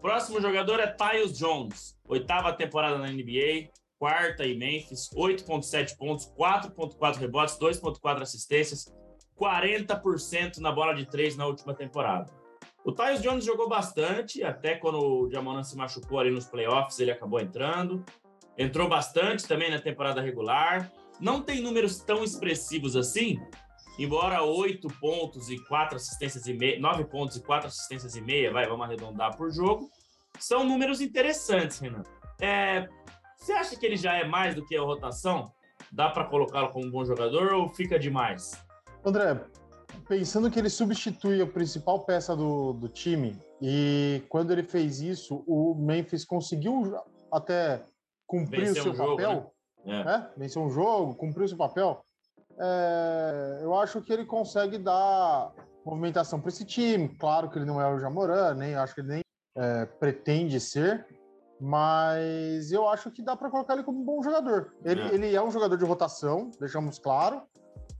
Próximo 0.00 0.40
jogador 0.40 0.80
é 0.80 0.86
Tyus 0.86 1.36
Jones, 1.36 1.98
oitava 2.06 2.52
temporada 2.54 2.96
na 2.96 3.08
NBA, 3.08 3.68
quarta 3.98 4.46
em 4.46 4.56
Memphis, 4.56 5.10
8,7 5.14 5.96
pontos, 5.98 6.32
4,4 6.38 7.16
rebotes, 7.16 7.58
2,4 7.58 8.22
assistências, 8.22 8.86
40% 9.38 10.58
na 10.58 10.72
bola 10.72 10.94
de 10.94 11.04
três 11.04 11.36
na 11.36 11.46
última 11.46 11.74
temporada. 11.74 12.32
O 12.84 12.92
Tyus 12.92 13.20
Jones 13.20 13.44
jogou 13.44 13.68
bastante, 13.68 14.42
até 14.42 14.74
quando 14.74 14.98
o 14.98 15.30
Jamoran 15.30 15.62
se 15.62 15.76
machucou 15.76 16.18
ali 16.18 16.30
nos 16.30 16.46
playoffs, 16.46 16.98
ele 16.98 17.10
acabou 17.10 17.38
entrando. 17.38 18.04
Entrou 18.56 18.88
bastante 18.88 19.46
também 19.46 19.70
na 19.70 19.78
temporada 19.78 20.20
regular. 20.20 20.90
Não 21.20 21.42
tem 21.42 21.60
números 21.60 21.98
tão 21.98 22.24
expressivos 22.24 22.96
assim, 22.96 23.38
embora 23.98 24.42
oito 24.42 24.88
pontos 24.98 25.50
e 25.50 25.58
quatro 25.66 25.96
assistências 25.96 26.46
e 26.46 26.54
meia, 26.54 26.80
nove 26.80 27.04
pontos 27.04 27.36
e 27.36 27.42
quatro 27.42 27.68
assistências 27.68 28.16
e 28.16 28.20
meia, 28.22 28.50
vai, 28.50 28.66
vamos 28.66 28.86
arredondar 28.86 29.36
por 29.36 29.50
jogo, 29.50 29.90
são 30.38 30.64
números 30.64 31.02
interessantes, 31.02 31.78
Renan. 31.78 32.02
É, 32.40 32.88
você 33.36 33.52
acha 33.52 33.76
que 33.76 33.84
ele 33.84 33.96
já 33.96 34.14
é 34.14 34.24
mais 34.24 34.54
do 34.54 34.64
que 34.64 34.74
a 34.74 34.80
rotação? 34.80 35.52
Dá 35.92 36.08
para 36.08 36.24
colocá-lo 36.24 36.70
como 36.70 36.86
um 36.86 36.90
bom 36.90 37.04
jogador 37.04 37.52
ou 37.52 37.68
fica 37.68 37.98
demais? 37.98 38.52
André, 39.04 39.44
pensando 40.10 40.50
que 40.50 40.58
ele 40.58 40.68
substitui 40.68 41.40
a 41.40 41.46
principal 41.46 42.00
peça 42.00 42.34
do, 42.34 42.72
do 42.72 42.88
time, 42.88 43.38
e 43.62 44.22
quando 44.28 44.50
ele 44.50 44.64
fez 44.64 45.00
isso, 45.00 45.44
o 45.46 45.74
Memphis 45.74 46.24
conseguiu 46.24 46.98
até 47.32 47.80
cumprir 48.26 48.66
Vencer 48.66 48.82
o 48.82 48.82
seu 48.82 48.92
um 48.92 48.96
papel. 48.96 49.30
Jogo, 49.30 49.50
né? 49.86 50.30
é. 50.36 50.38
Vencer 50.38 50.60
um 50.60 50.68
jogo, 50.68 51.14
cumprir 51.14 51.44
o 51.44 51.48
seu 51.48 51.56
papel 51.56 52.02
é, 52.60 53.60
eu 53.62 53.74
acho 53.74 54.02
que 54.02 54.12
ele 54.12 54.26
consegue 54.26 54.76
dar 54.76 55.50
movimentação 55.84 56.38
para 56.38 56.50
esse 56.50 56.64
time. 56.64 57.08
Claro 57.08 57.48
que 57.48 57.58
ele 57.58 57.64
não 57.64 57.80
é 57.80 57.88
o 57.90 57.98
Jamoran, 57.98 58.54
nem 58.54 58.74
acho 58.74 58.94
que 58.94 59.00
ele 59.00 59.08
nem 59.08 59.22
é, 59.56 59.86
pretende 59.86 60.60
ser, 60.60 61.06
mas 61.58 62.70
eu 62.70 62.86
acho 62.86 63.10
que 63.10 63.22
dá 63.22 63.34
para 63.34 63.48
colocar 63.48 63.72
ele 63.72 63.82
como 63.82 64.00
um 64.00 64.04
bom 64.04 64.22
jogador. 64.22 64.74
Ele 64.84 65.00
é. 65.00 65.14
ele 65.14 65.34
é 65.34 65.42
um 65.42 65.50
jogador 65.50 65.76
de 65.76 65.84
rotação, 65.86 66.50
deixamos 66.60 66.98
claro, 66.98 67.42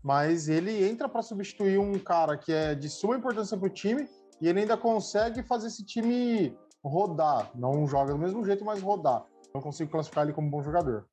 mas 0.02 0.49
ele 0.49 0.85
entra 0.88 1.09
para 1.09 1.23
substituir 1.23 1.78
um 1.78 1.99
cara 1.99 2.37
que 2.37 2.52
é 2.52 2.75
de 2.75 2.88
suma 2.88 3.16
importância 3.16 3.57
para 3.57 3.66
o 3.66 3.71
time 3.71 4.09
e 4.40 4.49
ele 4.49 4.61
ainda 4.61 4.76
consegue 4.76 5.42
fazer 5.42 5.66
esse 5.66 5.85
time 5.85 6.57
rodar. 6.83 7.50
Não 7.54 7.87
joga 7.87 8.12
do 8.12 8.19
mesmo 8.19 8.45
jeito, 8.45 8.64
mas 8.64 8.80
rodar. 8.80 9.25
Eu 9.54 9.61
consigo 9.61 9.90
classificar 9.90 10.25
ele 10.25 10.33
como 10.33 10.47
um 10.47 10.50
bom 10.50 10.62
jogador. 10.62 11.07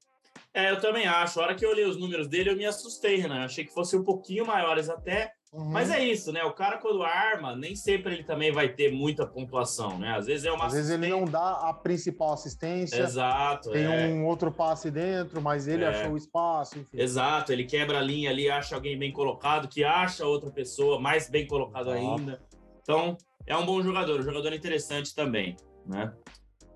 É, 0.54 0.72
eu 0.72 0.80
também 0.80 1.06
acho. 1.08 1.40
A 1.40 1.44
hora 1.44 1.56
que 1.56 1.66
eu 1.66 1.70
olhei 1.70 1.86
os 1.86 2.00
números 2.00 2.28
dele, 2.28 2.52
eu 2.52 2.56
me 2.56 2.66
assustei, 2.66 3.18
Renan. 3.18 3.46
Achei 3.46 3.66
que 3.66 3.74
fossem 3.74 4.00
um 4.00 4.04
pouquinho 4.04 4.46
maiores 4.46 4.90
até. 4.90 5.34
Uhum. 5.54 5.70
Mas 5.70 5.90
é 5.90 6.04
isso, 6.04 6.32
né? 6.32 6.44
O 6.44 6.54
cara, 6.54 6.78
quando 6.78 7.04
arma, 7.04 7.56
nem 7.56 7.76
sempre 7.76 8.16
ele 8.16 8.24
também 8.24 8.52
vai 8.52 8.70
ter 8.70 8.92
muita 8.92 9.26
pontuação, 9.26 9.98
né? 9.98 10.16
Às 10.18 10.26
vezes 10.26 10.46
é 10.46 10.52
uma. 10.52 10.66
Às 10.66 10.74
vezes 10.74 10.92
ele 10.92 11.08
não 11.08 11.24
dá 11.24 11.70
a 11.70 11.74
principal 11.74 12.34
assistência. 12.34 13.02
Exato. 13.02 13.72
Tem 13.72 13.86
é. 13.86 14.08
um 14.08 14.26
outro 14.26 14.52
passe 14.52 14.92
dentro, 14.92 15.42
mas 15.42 15.68
ele 15.68 15.86
é. 15.86 15.88
achou 15.88 16.12
o 16.12 16.18
espaço. 16.18 16.78
Enfim. 16.78 17.00
Exato. 17.00 17.54
Ele 17.54 17.64
quebra 17.64 18.00
a 18.00 18.02
linha 18.02 18.30
ali, 18.30 18.50
acha 18.50 18.76
alguém 18.76 19.00
bem 19.00 19.12
colocado, 19.12 19.70
que 19.70 19.84
acha 19.84 20.26
outra 20.26 20.52
pessoa 20.52 21.00
mais 21.00 21.30
bem 21.30 21.48
colocado 21.48 21.92
ainda. 21.92 22.42
Então, 22.82 23.18
é 23.46 23.56
um 23.56 23.66
bom 23.66 23.82
jogador, 23.82 24.20
um 24.20 24.24
jogador 24.24 24.54
interessante 24.54 25.16
também, 25.16 25.56
né? 25.86 26.14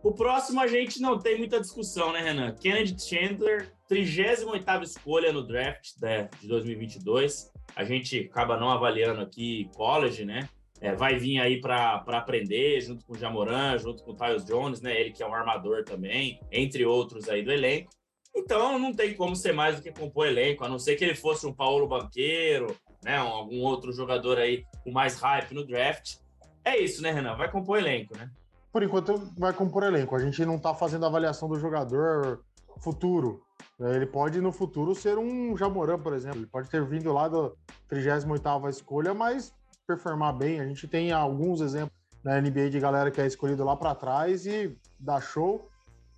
O 0.04 0.14
próximo 0.14 0.60
a 0.60 0.66
gente 0.66 1.00
não 1.00 1.20
tem 1.20 1.38
muita 1.38 1.60
discussão, 1.60 2.12
né, 2.12 2.22
Renan? 2.22 2.56
Kennedy 2.56 3.00
Chandler, 3.00 3.72
38ª 3.90 4.82
escolha 4.82 5.32
no 5.32 5.46
draft 5.46 5.92
né, 6.02 6.28
de 6.40 6.48
2022. 6.48 7.51
A 7.76 7.84
gente 7.84 8.30
acaba 8.32 8.58
não 8.58 8.70
avaliando 8.70 9.22
aqui 9.22 9.70
college, 9.76 10.26
né? 10.26 10.48
É, 10.80 10.96
vai 10.96 11.18
vir 11.18 11.40
aí 11.40 11.62
para 11.62 12.04
aprender, 12.08 12.82
junto 12.82 13.06
com 13.06 13.14
o 13.14 13.18
Jamoran, 13.18 13.78
junto 13.78 14.04
com 14.04 14.12
o 14.12 14.16
Tyus 14.16 14.44
Jones, 14.44 14.82
né? 14.82 15.00
Ele 15.00 15.12
que 15.12 15.22
é 15.22 15.28
um 15.28 15.34
armador 15.34 15.84
também, 15.84 16.40
entre 16.52 16.86
outros 16.86 17.30
aí 17.30 17.44
do 17.44 17.52
elenco. 17.52 17.92
Então 18.36 18.80
não 18.80 18.94
tem 18.94 19.14
como 19.14 19.36
ser 19.36 19.54
mais 19.54 19.76
do 19.76 19.82
que 19.82 19.92
compor 19.92 20.26
elenco, 20.28 20.64
a 20.64 20.70
não 20.70 20.80
ser 20.80 20.96
que 20.96 21.04
ele 21.04 21.16
fosse 21.16 21.46
um 21.46 21.54
Paulo 21.54 21.88
Banqueiro, 21.88 22.76
né? 23.04 23.18
algum 23.18 23.62
outro 23.62 23.92
jogador 23.92 24.38
aí 24.38 24.64
com 24.84 24.92
mais 24.92 25.20
hype 25.20 25.54
no 25.54 25.66
draft. 25.66 26.16
É 26.64 26.78
isso, 26.78 27.02
né, 27.02 27.12
Renan? 27.12 27.36
Vai 27.36 27.52
compor 27.52 27.78
elenco, 27.78 28.16
né? 28.18 28.30
Por 28.72 28.84
enquanto 28.84 29.18
vai 29.38 29.52
compor 29.54 29.84
elenco. 29.84 30.16
A 30.16 30.20
gente 30.20 30.46
não 30.46 30.58
tá 30.58 30.74
fazendo 30.74 31.06
avaliação 31.06 31.50
do 31.50 31.60
jogador 31.60 32.44
futuro. 32.82 33.44
Ele 33.80 34.06
pode 34.06 34.40
no 34.42 34.52
futuro 34.52 34.94
ser 34.94 35.18
um 35.18 35.56
Jamoran, 35.58 36.00
por 36.00 36.14
exemplo. 36.14 36.40
Ele 36.40 36.48
pode 36.48 36.70
ter 36.70 36.84
vindo 36.86 37.12
lá 37.12 37.28
da 37.28 37.52
38ª 37.90 38.70
escolha, 38.70 39.14
mas 39.14 39.54
performar 39.88 40.34
bem. 40.38 40.60
A 40.60 40.66
gente 40.66 40.88
tem 40.88 41.12
alguns 41.12 41.62
exemplos 41.62 41.96
na 42.24 42.40
NBA 42.40 42.70
de 42.70 42.80
galera 42.80 43.12
que 43.12 43.20
é 43.20 43.26
escolhido 43.26 43.64
lá 43.64 43.76
para 43.76 43.96
trás 43.96 44.46
e 44.46 44.78
dá 45.00 45.20
show. 45.20 45.68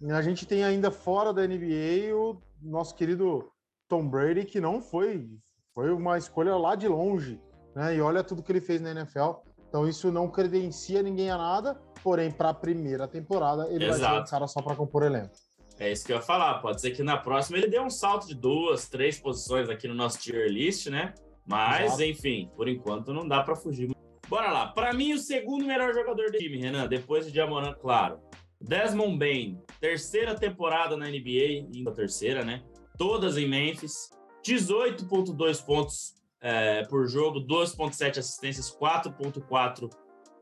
E 0.01 0.11
a 0.11 0.21
gente 0.21 0.45
tem 0.45 0.63
ainda 0.63 0.91
fora 0.91 1.33
da 1.33 1.47
NBA 1.47 2.13
o 2.13 2.37
nosso 2.61 2.95
querido 2.95 3.49
Tom 3.87 4.07
Brady, 4.07 4.45
que 4.45 4.59
não 4.59 4.81
foi, 4.81 5.29
foi 5.73 5.91
uma 5.91 6.17
escolha 6.17 6.55
lá 6.57 6.75
de 6.75 6.87
longe, 6.87 7.39
né? 7.75 7.95
E 7.95 8.01
olha 8.01 8.23
tudo 8.23 8.43
que 8.43 8.51
ele 8.51 8.61
fez 8.61 8.81
na 8.81 8.91
NFL. 8.91 9.31
Então 9.69 9.87
isso 9.87 10.11
não 10.11 10.29
credencia 10.29 11.01
ninguém 11.01 11.31
a 11.31 11.37
nada, 11.37 11.75
porém 12.03 12.31
para 12.31 12.49
a 12.49 12.53
primeira 12.53 13.07
temporada 13.07 13.67
ele 13.69 13.85
Exato. 13.85 14.01
vai 14.01 14.11
ser 14.11 14.27
o 14.27 14.29
cara 14.29 14.47
só 14.47 14.61
para 14.61 14.75
compor 14.75 15.03
elenco. 15.03 15.33
É 15.79 15.91
isso 15.91 16.05
que 16.05 16.11
eu 16.11 16.17
ia 16.17 16.21
falar. 16.21 16.59
Pode 16.59 16.81
ser 16.81 16.91
que 16.91 17.03
na 17.03 17.17
próxima 17.17 17.57
ele 17.57 17.67
dê 17.67 17.79
um 17.79 17.89
salto 17.89 18.27
de 18.27 18.35
duas, 18.35 18.87
três 18.87 19.19
posições 19.19 19.69
aqui 19.69 19.87
no 19.87 19.93
nosso 19.93 20.19
tier 20.19 20.47
list, 20.49 20.87
né? 20.87 21.13
Mas, 21.45 21.85
Exato. 21.85 22.03
enfim, 22.03 22.49
por 22.55 22.67
enquanto 22.67 23.13
não 23.13 23.27
dá 23.27 23.43
para 23.43 23.55
fugir. 23.55 23.91
Bora 24.27 24.51
lá. 24.51 24.67
Para 24.67 24.93
mim, 24.93 25.13
o 25.13 25.17
segundo 25.17 25.65
melhor 25.65 25.93
jogador 25.93 26.31
do 26.31 26.37
time, 26.37 26.57
Renan, 26.57 26.87
depois 26.87 27.25
de 27.25 27.31
Diamorant, 27.31 27.75
claro. 27.75 28.19
Desmond 28.61 29.17
Bain, 29.17 29.61
terceira 29.81 30.35
temporada 30.35 30.95
na 30.95 31.07
NBA, 31.07 31.67
indo 31.73 31.89
a 31.89 31.93
terceira, 31.93 32.45
né? 32.45 32.63
Todas 32.97 33.37
em 33.37 33.47
Memphis. 33.47 34.09
18,2 34.45 35.65
pontos 35.65 36.15
é, 36.41 36.83
por 36.85 37.07
jogo, 37.07 37.39
2,7 37.39 38.19
assistências, 38.19 38.75
4,4 38.75 39.89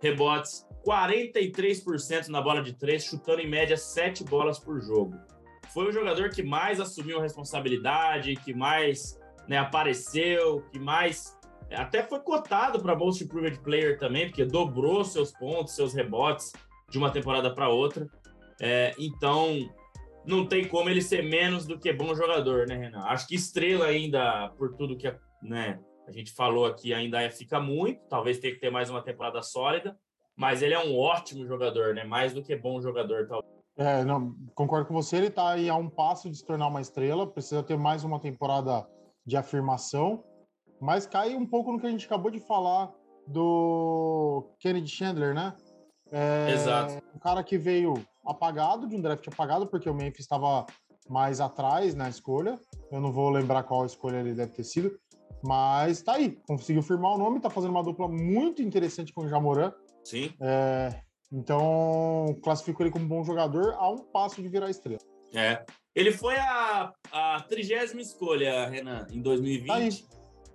rebotes, 0.02 0.68
43% 0.86 2.28
na 2.28 2.42
bola 2.42 2.62
de 2.62 2.74
três, 2.74 3.04
chutando 3.04 3.42
em 3.42 3.50
média 3.50 3.78
7 3.78 4.24
bolas 4.24 4.60
por 4.60 4.82
jogo. 4.82 5.16
Foi 5.74 5.88
o 5.88 5.92
jogador 5.92 6.30
que 6.30 6.44
mais 6.44 6.80
assumiu 6.80 7.20
a 7.20 7.22
responsabilidade, 7.22 8.36
que 8.36 8.54
mais 8.54 9.20
né, 9.48 9.58
apareceu, 9.58 10.66
que 10.72 10.80
mais 10.80 11.38
até 11.72 12.04
foi 12.04 12.20
cotado 12.20 12.82
para 12.82 12.96
Most 12.96 13.24
Improved 13.24 13.60
Player 13.60 13.98
também, 13.98 14.28
porque 14.28 14.44
dobrou 14.44 15.06
seus 15.06 15.32
pontos, 15.32 15.76
seus 15.76 15.94
rebotes 15.94 16.52
de 16.90 16.98
uma 16.98 17.12
temporada 17.12 17.54
para 17.54 17.70
outra. 17.70 18.10
É, 18.60 18.94
então, 19.00 19.70
não 20.26 20.46
tem 20.46 20.68
como 20.68 20.90
ele 20.90 21.02
ser 21.02 21.24
menos 21.24 21.66
do 21.66 21.80
que 21.80 21.94
bom 21.94 22.14
jogador, 22.14 22.68
né, 22.68 22.76
Renan? 22.76 23.04
Acho 23.06 23.28
que 23.28 23.36
estrela 23.36 23.86
ainda, 23.86 24.50
por 24.58 24.76
tudo 24.76 24.98
que 24.98 25.12
né, 25.42 25.80
a 26.16 26.20
gente 26.20 26.34
falou 26.34 26.66
aqui, 26.66 26.94
ainda 26.94 27.22
é, 27.22 27.30
fica 27.30 27.60
muito. 27.60 28.02
Talvez 28.08 28.40
tenha 28.40 28.54
que 28.54 28.60
ter 28.60 28.70
mais 28.70 28.90
uma 28.90 29.02
temporada 29.02 29.42
sólida, 29.42 29.98
mas 30.36 30.62
ele 30.62 30.74
é 30.74 30.80
um 30.80 30.98
ótimo 30.98 31.46
jogador, 31.46 31.94
né? 31.94 32.04
Mais 32.04 32.34
do 32.34 32.42
que 32.42 32.56
bom 32.56 32.82
jogador, 32.82 33.28
talvez. 33.28 33.52
É, 33.78 34.04
não, 34.04 34.36
concordo 34.54 34.88
com 34.88 34.94
você. 34.94 35.18
Ele 35.18 35.28
está 35.28 35.52
aí 35.52 35.70
a 35.70 35.76
um 35.76 35.90
passo 35.90 36.30
de 36.30 36.38
se 36.38 36.46
tornar 36.46 36.68
uma 36.68 36.82
estrela. 36.82 37.26
Precisa 37.26 37.64
ter 37.64 37.78
mais 37.78 38.04
uma 38.04 38.20
temporada 38.20 38.88
de 39.26 39.38
afirmação. 39.38 40.24
Mas 40.80 41.06
cai 41.06 41.36
um 41.36 41.46
pouco 41.46 41.72
no 41.72 41.80
que 41.80 41.88
a 41.88 41.90
gente 41.90 42.06
acabou 42.06 42.32
de 42.32 42.40
falar 42.40 42.92
do 43.28 44.52
Kennedy 44.60 44.90
Chandler, 44.90 45.34
né? 45.34 45.56
É, 46.12 46.52
Exato. 46.52 47.04
Um 47.16 47.20
cara 47.20 47.44
que 47.44 47.58
veio 47.58 47.94
apagado, 48.26 48.88
de 48.88 48.96
um 48.96 49.02
draft 49.02 49.26
apagado, 49.28 49.68
porque 49.68 49.90
o 49.90 49.94
Memphis 49.94 50.22
estava 50.22 50.66
mais 51.10 51.40
atrás 51.40 51.96
na 51.96 52.10
escolha. 52.10 52.60
Eu 52.92 53.00
não 53.00 53.12
vou 53.12 53.30
lembrar 53.30 53.64
qual 53.64 53.86
escolha 53.86 54.18
ele 54.18 54.34
deve 54.34 54.54
ter 54.54 54.64
sido. 54.64 54.92
Mas 55.44 56.02
tá 56.02 56.14
aí, 56.14 56.38
conseguiu 56.48 56.84
firmar 56.84 57.14
o 57.14 57.18
nome, 57.18 57.40
tá 57.40 57.50
fazendo 57.50 57.72
uma 57.72 57.84
dupla 57.84 58.08
muito 58.08 58.62
interessante 58.62 59.14
com 59.14 59.26
o 59.26 59.28
Jamoran. 59.28 59.72
Sim. 60.04 60.34
É, 60.42 61.02
então, 61.32 62.38
classifico 62.44 62.84
ele 62.84 62.92
como 62.92 63.06
bom 63.06 63.24
jogador 63.24 63.74
a 63.74 63.90
um 63.90 63.98
passo 63.98 64.42
de 64.42 64.48
virar 64.48 64.70
estrela. 64.70 65.00
É. 65.34 65.64
Ele 65.96 66.12
foi 66.12 66.36
a, 66.38 66.94
a 67.12 67.42
trigésima 67.42 68.02
escolha, 68.02 68.68
Renan, 68.68 69.08
em 69.12 69.22
2020. 69.22 69.68
Tá 69.68 69.76
aí 69.76 69.90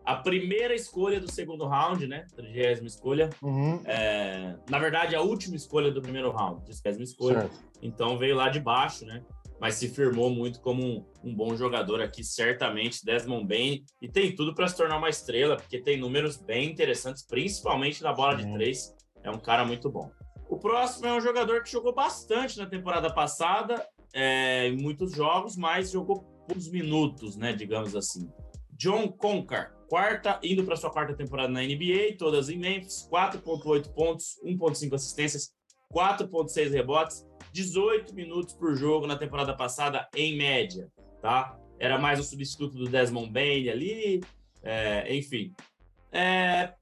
a 0.06 0.14
primeira 0.14 0.72
escolha 0.72 1.18
do 1.20 1.30
segundo 1.30 1.66
round, 1.66 2.06
né? 2.06 2.26
Trigésima 2.34 2.86
escolha. 2.86 3.28
Uhum. 3.42 3.82
É, 3.84 4.54
na 4.70 4.78
verdade, 4.78 5.16
a 5.16 5.20
última 5.20 5.56
escolha 5.56 5.90
do 5.90 6.00
primeiro 6.00 6.30
round, 6.30 6.64
trigésima 6.64 7.02
escolha. 7.02 7.40
Certo. 7.40 7.58
Então 7.82 8.16
veio 8.16 8.36
lá 8.36 8.48
de 8.48 8.60
baixo, 8.60 9.04
né? 9.04 9.22
Mas 9.60 9.74
se 9.76 9.88
firmou 9.88 10.30
muito 10.30 10.60
como 10.60 10.82
um, 10.82 11.04
um 11.24 11.34
bom 11.34 11.56
jogador 11.56 12.00
aqui, 12.00 12.22
certamente, 12.22 13.04
Desmond 13.04 13.46
Bain. 13.46 13.84
E 14.02 14.08
tem 14.08 14.34
tudo 14.34 14.54
para 14.54 14.68
se 14.68 14.76
tornar 14.76 14.98
uma 14.98 15.08
estrela, 15.08 15.56
porque 15.56 15.80
tem 15.80 15.98
números 15.98 16.36
bem 16.36 16.70
interessantes, 16.70 17.24
principalmente 17.26 18.02
na 18.02 18.12
bola 18.12 18.36
de 18.36 18.52
três. 18.52 18.94
É 19.22 19.30
um 19.30 19.38
cara 19.38 19.64
muito 19.64 19.90
bom. 19.90 20.10
O 20.48 20.58
próximo 20.58 21.06
é 21.06 21.12
um 21.12 21.20
jogador 21.20 21.62
que 21.62 21.70
jogou 21.70 21.92
bastante 21.92 22.58
na 22.58 22.66
temporada 22.66 23.12
passada, 23.12 23.84
é, 24.14 24.68
em 24.68 24.76
muitos 24.76 25.12
jogos, 25.12 25.56
mas 25.56 25.90
jogou 25.90 26.22
poucos 26.46 26.70
minutos, 26.70 27.36
né? 27.36 27.52
Digamos 27.52 27.96
assim. 27.96 28.30
John 28.72 29.08
Concar, 29.08 29.72
quarta, 29.88 30.38
indo 30.42 30.62
para 30.64 30.76
sua 30.76 30.90
quarta 30.90 31.14
temporada 31.14 31.48
na 31.48 31.62
NBA, 31.62 32.16
todas 32.18 32.48
em 32.48 32.58
Memphis, 32.58 33.08
4.8 33.10 33.92
pontos, 33.92 34.38
1.5 34.44 34.94
assistências, 34.94 35.52
4.6 35.92 36.70
rebotes, 36.70 37.24
18 37.56 38.14
minutos 38.14 38.54
por 38.54 38.74
jogo 38.76 39.06
na 39.06 39.16
temporada 39.16 39.56
passada, 39.56 40.08
em 40.14 40.36
média, 40.36 40.88
tá? 41.20 41.58
Era 41.78 41.98
mais 41.98 42.20
um 42.20 42.22
substituto 42.22 42.76
do 42.76 42.88
Desmond 42.88 43.30
Bain 43.30 43.68
ali, 43.68 44.22
é, 44.62 45.14
enfim. 45.14 45.54
É, 46.12 46.74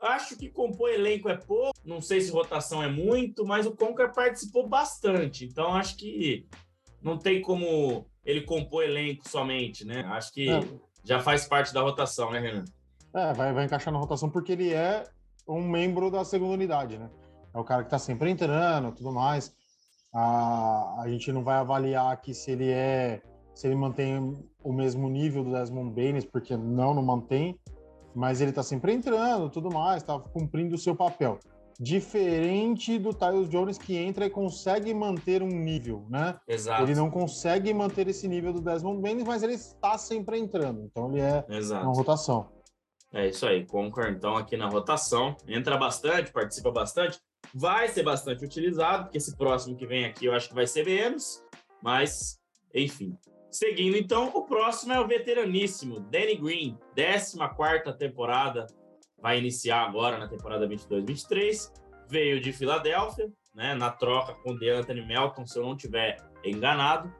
acho 0.00 0.36
que 0.36 0.48
compor 0.48 0.90
elenco 0.90 1.28
é 1.28 1.36
pouco, 1.36 1.78
não 1.84 2.00
sei 2.00 2.20
se 2.20 2.30
rotação 2.30 2.82
é 2.82 2.88
muito, 2.88 3.44
mas 3.44 3.66
o 3.66 3.76
Conker 3.76 4.12
participou 4.12 4.68
bastante, 4.68 5.44
então 5.44 5.74
acho 5.74 5.96
que 5.96 6.46
não 7.02 7.18
tem 7.18 7.40
como 7.40 8.06
ele 8.24 8.42
compor 8.42 8.84
elenco 8.84 9.28
somente, 9.28 9.84
né? 9.84 10.02
Acho 10.06 10.32
que... 10.32 10.48
É 10.48 10.60
já 11.04 11.20
faz 11.20 11.46
parte 11.46 11.74
da 11.74 11.80
rotação, 11.82 12.30
né, 12.30 12.38
Renan? 12.38 12.64
É, 13.14 13.32
vai, 13.32 13.52
vai 13.52 13.64
encaixar 13.64 13.92
na 13.92 13.98
rotação 13.98 14.30
porque 14.30 14.52
ele 14.52 14.72
é 14.72 15.04
um 15.46 15.60
membro 15.60 16.10
da 16.10 16.24
segunda 16.24 16.54
unidade, 16.54 16.96
né? 16.96 17.10
É 17.52 17.58
o 17.58 17.64
cara 17.64 17.84
que 17.84 17.90
tá 17.90 17.98
sempre 17.98 18.30
entrando, 18.30 18.92
tudo 18.92 19.12
mais. 19.12 19.54
A, 20.14 21.02
a 21.02 21.08
gente 21.08 21.32
não 21.32 21.42
vai 21.42 21.56
avaliar 21.56 22.12
aqui 22.12 22.34
se 22.34 22.50
ele 22.50 22.70
é, 22.70 23.22
se 23.54 23.66
ele 23.66 23.74
mantém 23.74 24.36
o 24.62 24.72
mesmo 24.72 25.08
nível 25.08 25.42
do 25.42 25.52
Desmond 25.52 25.90
Baines, 25.94 26.24
porque 26.24 26.56
não, 26.56 26.94
não 26.94 27.02
mantém. 27.02 27.58
Mas 28.14 28.40
ele 28.42 28.52
tá 28.52 28.62
sempre 28.62 28.92
entrando, 28.92 29.48
tudo 29.48 29.72
mais, 29.72 30.02
tá 30.02 30.18
cumprindo 30.18 30.74
o 30.74 30.78
seu 30.78 30.94
papel. 30.94 31.38
Diferente 31.80 32.98
do 32.98 33.14
Tyus 33.14 33.48
Jones 33.48 33.78
que 33.78 33.96
entra 33.96 34.26
e 34.26 34.30
consegue 34.30 34.92
manter 34.92 35.42
um 35.42 35.48
nível, 35.48 36.04
né? 36.10 36.38
Exato. 36.46 36.82
Ele 36.82 36.94
não 36.94 37.10
consegue 37.10 37.72
manter 37.72 38.06
esse 38.08 38.28
nível 38.28 38.52
do 38.52 38.60
Desmond 38.60 39.00
Baines, 39.00 39.24
mas 39.24 39.42
ele 39.42 39.54
está 39.54 39.96
sempre 39.96 40.38
entrando. 40.38 40.82
Então 40.84 41.10
ele 41.10 41.22
é 41.22 41.44
Exato. 41.48 41.86
uma 41.86 41.94
rotação. 41.94 42.50
É 43.12 43.28
isso 43.28 43.46
aí, 43.46 43.66
Concord 43.66 44.14
então 44.14 44.36
aqui 44.36 44.56
na 44.56 44.68
rotação, 44.68 45.36
entra 45.46 45.76
bastante, 45.76 46.32
participa 46.32 46.70
bastante, 46.70 47.20
vai 47.54 47.88
ser 47.88 48.02
bastante 48.02 48.44
utilizado, 48.44 49.04
porque 49.04 49.18
esse 49.18 49.36
próximo 49.36 49.76
que 49.76 49.86
vem 49.86 50.04
aqui 50.04 50.26
eu 50.26 50.34
acho 50.34 50.48
que 50.48 50.54
vai 50.54 50.66
ser 50.66 50.84
menos, 50.84 51.42
mas 51.82 52.38
enfim. 52.74 53.16
Seguindo 53.50 53.96
então, 53.96 54.28
o 54.34 54.46
próximo 54.46 54.94
é 54.94 55.00
o 55.00 55.06
veteraníssimo 55.06 56.00
Danny 56.00 56.36
Green, 56.36 56.78
14ª 56.96 57.92
temporada 57.96 58.66
vai 59.22 59.38
iniciar 59.38 59.86
agora 59.86 60.18
na 60.18 60.26
temporada 60.26 60.68
22-23. 60.68 61.70
Veio 62.08 62.40
de 62.40 62.52
Filadélfia, 62.52 63.30
né, 63.54 63.74
na 63.74 63.90
troca 63.90 64.34
com 64.42 64.56
DeAnthony 64.56 65.06
Melton, 65.06 65.46
se 65.46 65.58
eu 65.58 65.62
não 65.62 65.76
tiver 65.76 66.16
enganado. 66.44 67.14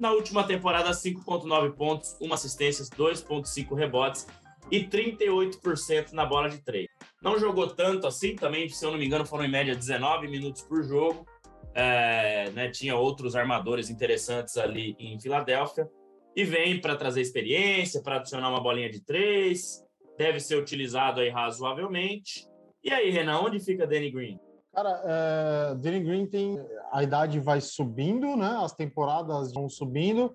Na 0.00 0.10
última 0.10 0.44
temporada, 0.44 0.90
5,9 0.90 1.74
pontos, 1.74 2.16
uma 2.20 2.34
assistência, 2.34 2.84
2,5 2.96 3.74
rebotes 3.76 4.26
e 4.72 4.88
38% 4.88 6.12
na 6.12 6.24
bola 6.24 6.48
de 6.48 6.56
três. 6.64 6.88
Não 7.22 7.38
jogou 7.38 7.68
tanto 7.68 8.06
assim, 8.06 8.34
também, 8.34 8.66
se 8.70 8.82
eu 8.82 8.90
não 8.90 8.98
me 8.98 9.04
engano, 9.04 9.26
foram 9.26 9.44
em 9.44 9.50
média 9.50 9.76
19 9.76 10.26
minutos 10.28 10.62
por 10.62 10.82
jogo. 10.82 11.26
É, 11.74 12.50
né, 12.50 12.70
tinha 12.70 12.96
outros 12.96 13.36
armadores 13.36 13.90
interessantes 13.90 14.56
ali 14.56 14.96
em 14.98 15.20
Filadélfia. 15.20 15.86
E 16.34 16.42
vem 16.42 16.80
para 16.80 16.96
trazer 16.96 17.20
experiência, 17.20 18.02
para 18.02 18.16
adicionar 18.16 18.48
uma 18.48 18.62
bolinha 18.62 18.88
de 18.88 19.04
três, 19.04 19.84
deve 20.16 20.40
ser 20.40 20.56
utilizado 20.56 21.20
aí 21.20 21.28
razoavelmente. 21.28 22.48
E 22.82 22.90
aí, 22.90 23.10
Renan, 23.10 23.40
onde 23.40 23.60
fica 23.60 23.86
Danny 23.86 24.10
Green? 24.10 24.40
Cara, 24.74 25.02
é, 25.04 25.74
Danny 25.74 26.00
Green 26.00 26.26
tem. 26.26 26.58
A 26.90 27.02
idade 27.02 27.38
vai 27.38 27.60
subindo, 27.60 28.34
né? 28.36 28.58
As 28.62 28.72
temporadas 28.72 29.52
vão 29.52 29.68
subindo. 29.68 30.34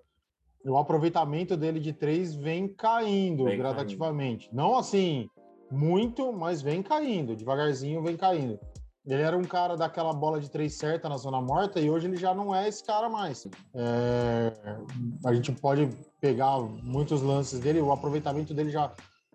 O 0.67 0.77
aproveitamento 0.77 1.55
dele 1.55 1.79
de 1.79 1.93
três 1.93 2.35
vem 2.35 2.67
caindo 2.67 3.45
vem 3.45 3.57
gradativamente. 3.57 4.47
Caindo. 4.47 4.57
Não 4.57 4.77
assim 4.77 5.29
muito, 5.71 6.31
mas 6.33 6.61
vem 6.61 6.83
caindo. 6.83 7.35
Devagarzinho 7.35 8.03
vem 8.03 8.17
caindo. 8.17 8.59
Ele 9.05 9.21
era 9.21 9.37
um 9.37 9.43
cara 9.43 9.77
daquela 9.77 10.11
bola 10.11 10.39
de 10.39 10.51
três 10.51 10.73
certa 10.73 11.07
na 11.07 11.15
zona 11.15 11.41
morta 11.41 11.79
e 11.79 11.89
hoje 11.89 12.07
ele 12.07 12.17
já 12.17 12.33
não 12.33 12.53
é 12.53 12.67
esse 12.67 12.83
cara 12.83 13.07
mais. 13.07 13.47
É, 13.73 14.53
a 15.25 15.33
gente 15.33 15.53
pode 15.53 15.89
pegar 16.19 16.59
muitos 16.59 17.21
lances 17.21 17.59
dele, 17.61 17.79
o 17.79 17.93
aproveitamento 17.93 18.53
dele 18.53 18.69
já 18.69 18.91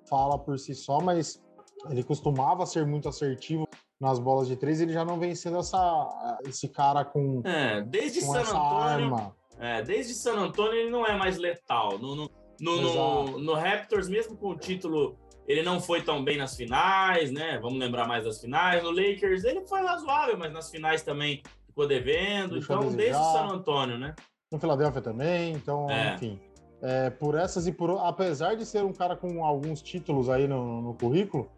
fala 0.06 0.38
por 0.38 0.58
si 0.58 0.74
só, 0.74 1.00
mas 1.00 1.42
ele 1.88 2.02
costumava 2.02 2.66
ser 2.66 2.86
muito 2.86 3.08
assertivo 3.08 3.66
nas 3.98 4.18
bolas 4.18 4.46
de 4.46 4.56
três, 4.56 4.80
ele 4.80 4.92
já 4.92 5.06
não 5.06 5.18
vem 5.18 5.34
sendo 5.34 5.58
essa, 5.58 6.38
esse 6.46 6.68
cara 6.68 7.02
com, 7.04 7.40
é, 7.44 7.80
desde 7.82 8.20
com 8.20 8.32
San 8.32 8.40
essa 8.40 8.58
Antônio, 8.58 9.14
arma. 9.14 9.36
É, 9.62 9.80
desde 9.80 10.12
San 10.12 10.34
Antônio 10.34 10.74
ele 10.74 10.90
não 10.90 11.06
é 11.06 11.16
mais 11.16 11.38
letal. 11.38 11.96
No, 11.96 12.16
no, 12.16 12.30
no, 12.60 13.38
no, 13.38 13.54
Raptors, 13.54 14.08
mesmo 14.08 14.36
com 14.36 14.48
o 14.48 14.58
título 14.58 15.16
ele 15.46 15.62
não 15.62 15.80
foi 15.80 16.02
tão 16.02 16.24
bem 16.24 16.36
nas 16.36 16.56
finais, 16.56 17.30
né? 17.30 17.60
Vamos 17.62 17.78
lembrar 17.78 18.08
mais 18.08 18.24
das 18.24 18.40
finais. 18.40 18.82
No 18.82 18.90
Lakers 18.90 19.44
ele 19.44 19.64
foi 19.64 19.80
razoável, 19.82 20.36
mas 20.36 20.52
nas 20.52 20.68
finais 20.68 21.02
também 21.02 21.44
ficou 21.68 21.86
devendo. 21.86 22.54
Deixa 22.54 22.74
então, 22.74 22.90
desde 22.92 23.20
o 23.20 23.32
San 23.32 23.46
Antônio, 23.54 23.98
né? 23.98 24.16
No 24.50 24.58
Philadelphia 24.58 25.00
também, 25.00 25.52
então, 25.52 25.88
é. 25.88 26.14
enfim. 26.14 26.40
É, 26.82 27.10
por 27.10 27.36
essas 27.36 27.68
e 27.68 27.72
por. 27.72 27.90
Apesar 28.00 28.56
de 28.56 28.66
ser 28.66 28.82
um 28.82 28.92
cara 28.92 29.14
com 29.14 29.44
alguns 29.44 29.80
títulos 29.80 30.28
aí 30.28 30.48
no, 30.48 30.82
no 30.82 30.94
currículo, 30.94 31.48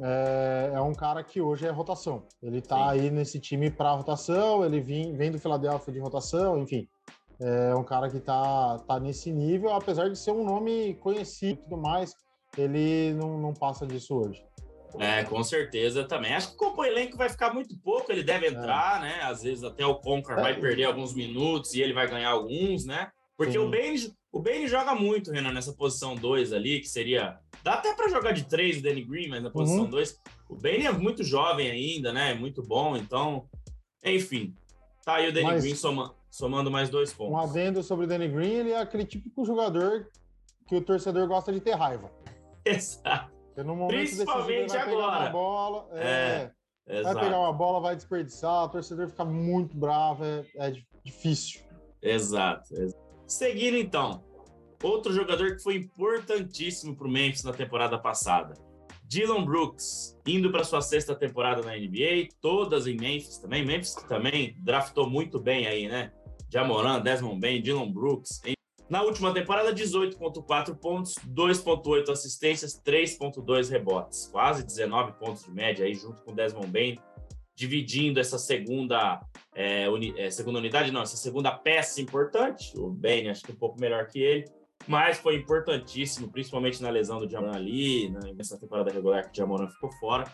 é, 0.00 0.72
é, 0.74 0.80
um 0.80 0.94
cara 0.94 1.22
que 1.22 1.38
hoje 1.38 1.66
é 1.66 1.70
rotação. 1.70 2.22
Ele 2.42 2.62
tá 2.62 2.76
Sim. 2.76 2.82
aí 3.00 3.10
nesse 3.10 3.38
time 3.38 3.70
para 3.70 3.92
rotação, 3.92 4.64
ele 4.64 4.80
vem, 4.80 5.14
vem 5.14 5.30
do 5.30 5.38
Philadelphia 5.38 5.92
de 5.92 6.00
rotação, 6.00 6.58
enfim. 6.58 6.88
É 7.44 7.74
um 7.74 7.82
cara 7.82 8.08
que 8.08 8.20
tá, 8.20 8.78
tá 8.86 9.00
nesse 9.00 9.32
nível, 9.32 9.74
apesar 9.74 10.08
de 10.08 10.16
ser 10.16 10.30
um 10.30 10.44
nome 10.44 10.94
conhecido 10.94 11.60
e 11.60 11.62
tudo 11.64 11.76
mais 11.76 12.14
ele 12.56 13.14
não, 13.14 13.38
não 13.38 13.54
passa 13.54 13.86
disso 13.86 14.14
hoje. 14.14 14.44
É, 14.98 15.24
com 15.24 15.42
certeza 15.42 16.04
também. 16.04 16.34
Acho 16.34 16.50
que 16.50 16.56
como 16.56 16.82
o 16.82 16.84
elenco 16.84 17.16
vai 17.16 17.30
ficar 17.30 17.54
muito 17.54 17.78
pouco, 17.78 18.12
ele 18.12 18.22
deve 18.22 18.48
entrar, 18.48 18.98
é. 18.98 19.08
né? 19.08 19.22
Às 19.22 19.42
vezes 19.42 19.64
até 19.64 19.86
o 19.86 19.94
Concar 19.94 20.38
é. 20.38 20.42
vai 20.42 20.60
perder 20.60 20.84
alguns 20.84 21.14
minutos 21.14 21.72
e 21.72 21.80
ele 21.80 21.94
vai 21.94 22.08
ganhar 22.08 22.30
alguns, 22.30 22.84
né? 22.84 23.10
Porque 23.36 23.52
Sim. 23.52 23.58
o 23.58 23.70
Bane, 23.70 24.12
o 24.30 24.40
Bane 24.40 24.68
joga 24.68 24.94
muito, 24.94 25.32
Renan, 25.32 25.52
nessa 25.52 25.72
posição 25.72 26.14
2 26.14 26.52
ali, 26.52 26.80
que 26.80 26.88
seria. 26.88 27.38
Dá 27.64 27.74
até 27.74 27.94
para 27.94 28.08
jogar 28.08 28.32
de 28.32 28.44
3 28.44 28.78
o 28.78 28.82
Danny 28.82 29.02
Green, 29.02 29.28
mas 29.28 29.42
na 29.42 29.50
posição 29.50 29.86
2. 29.86 30.10
Uhum. 30.10 30.16
O 30.50 30.56
Bane 30.56 30.86
é 30.86 30.92
muito 30.92 31.24
jovem 31.24 31.70
ainda, 31.70 32.12
né? 32.12 32.34
Muito 32.34 32.62
bom, 32.62 32.94
então. 32.94 33.48
Enfim. 34.04 34.54
Tá 35.04 35.14
aí 35.14 35.28
o 35.28 35.32
Danny 35.32 35.46
mas, 35.46 35.62
Green 35.62 35.74
soma, 35.74 36.14
somando 36.32 36.70
mais 36.70 36.88
dois 36.88 37.12
pontos. 37.12 37.34
Um 37.34 37.36
adendo 37.36 37.82
sobre 37.82 38.06
o 38.06 38.08
Danny 38.08 38.26
Green, 38.26 38.52
ele 38.52 38.70
é 38.72 38.80
aquele 38.80 39.04
típico 39.04 39.44
jogador 39.44 40.08
que 40.66 40.74
o 40.74 40.80
torcedor 40.80 41.28
gosta 41.28 41.52
de 41.52 41.60
ter 41.60 41.74
raiva. 41.74 42.10
Exato. 42.64 43.30
Principalmente 43.88 44.74
agora. 44.74 45.28
Bola, 45.28 45.86
é, 45.92 46.50
é, 46.86 47.02
vai 47.02 47.14
pegar 47.14 47.38
uma 47.38 47.52
bola, 47.52 47.80
vai 47.80 47.94
desperdiçar, 47.94 48.64
o 48.64 48.68
torcedor 48.70 49.10
fica 49.10 49.26
muito 49.26 49.76
bravo, 49.76 50.24
é, 50.24 50.46
é 50.56 50.72
difícil. 51.04 51.60
Exato, 52.00 52.74
exato. 52.74 53.02
Seguindo 53.26 53.76
então, 53.76 54.24
outro 54.82 55.12
jogador 55.12 55.56
que 55.56 55.62
foi 55.62 55.76
importantíssimo 55.76 56.96
para 56.96 57.06
o 57.06 57.10
Memphis 57.10 57.44
na 57.44 57.52
temporada 57.52 57.98
passada. 57.98 58.54
Dylan 59.04 59.44
Brooks, 59.44 60.18
indo 60.26 60.50
para 60.50 60.64
sua 60.64 60.80
sexta 60.80 61.14
temporada 61.14 61.60
na 61.60 61.76
NBA, 61.76 62.28
todas 62.40 62.86
em 62.86 62.96
Memphis 62.96 63.36
também. 63.36 63.66
Memphis 63.66 63.94
que 63.94 64.08
também 64.08 64.56
draftou 64.60 65.10
muito 65.10 65.38
bem 65.38 65.66
aí, 65.66 65.86
né? 65.86 66.10
Jamoran, 66.52 67.00
Desmond 67.00 67.40
Bain, 67.40 67.62
Dylan 67.62 67.90
Brooks. 67.90 68.42
Na 68.90 69.02
última 69.02 69.32
temporada, 69.32 69.72
18,4 69.72 70.76
pontos, 70.76 71.14
2,8 71.26 72.10
assistências, 72.10 72.78
3,2 72.84 73.70
rebotes. 73.70 74.28
Quase 74.30 74.62
19 74.62 75.12
pontos 75.12 75.44
de 75.44 75.50
média 75.50 75.86
aí, 75.86 75.94
junto 75.94 76.22
com 76.22 76.34
Desmond 76.34 76.66
Bain, 76.66 76.98
dividindo 77.54 78.20
essa 78.20 78.38
segunda, 78.38 79.18
é, 79.54 79.88
uni, 79.88 80.12
é, 80.18 80.30
segunda 80.30 80.58
unidade, 80.58 80.90
não, 80.90 81.00
essa 81.00 81.16
segunda 81.16 81.50
peça 81.50 82.02
importante. 82.02 82.78
O 82.78 82.90
Bain, 82.90 83.30
acho 83.30 83.42
que 83.42 83.52
um 83.52 83.56
pouco 83.56 83.80
melhor 83.80 84.06
que 84.08 84.20
ele, 84.20 84.44
mas 84.86 85.16
foi 85.16 85.36
importantíssimo, 85.36 86.30
principalmente 86.30 86.82
na 86.82 86.90
lesão 86.90 87.18
do 87.18 87.30
Jamoran 87.30 87.56
ali, 87.56 88.10
nessa 88.36 88.58
temporada 88.58 88.92
regular 88.92 89.24
que 89.24 89.30
o 89.30 89.34
Jamoran 89.36 89.68
ficou 89.68 89.90
fora. 89.92 90.24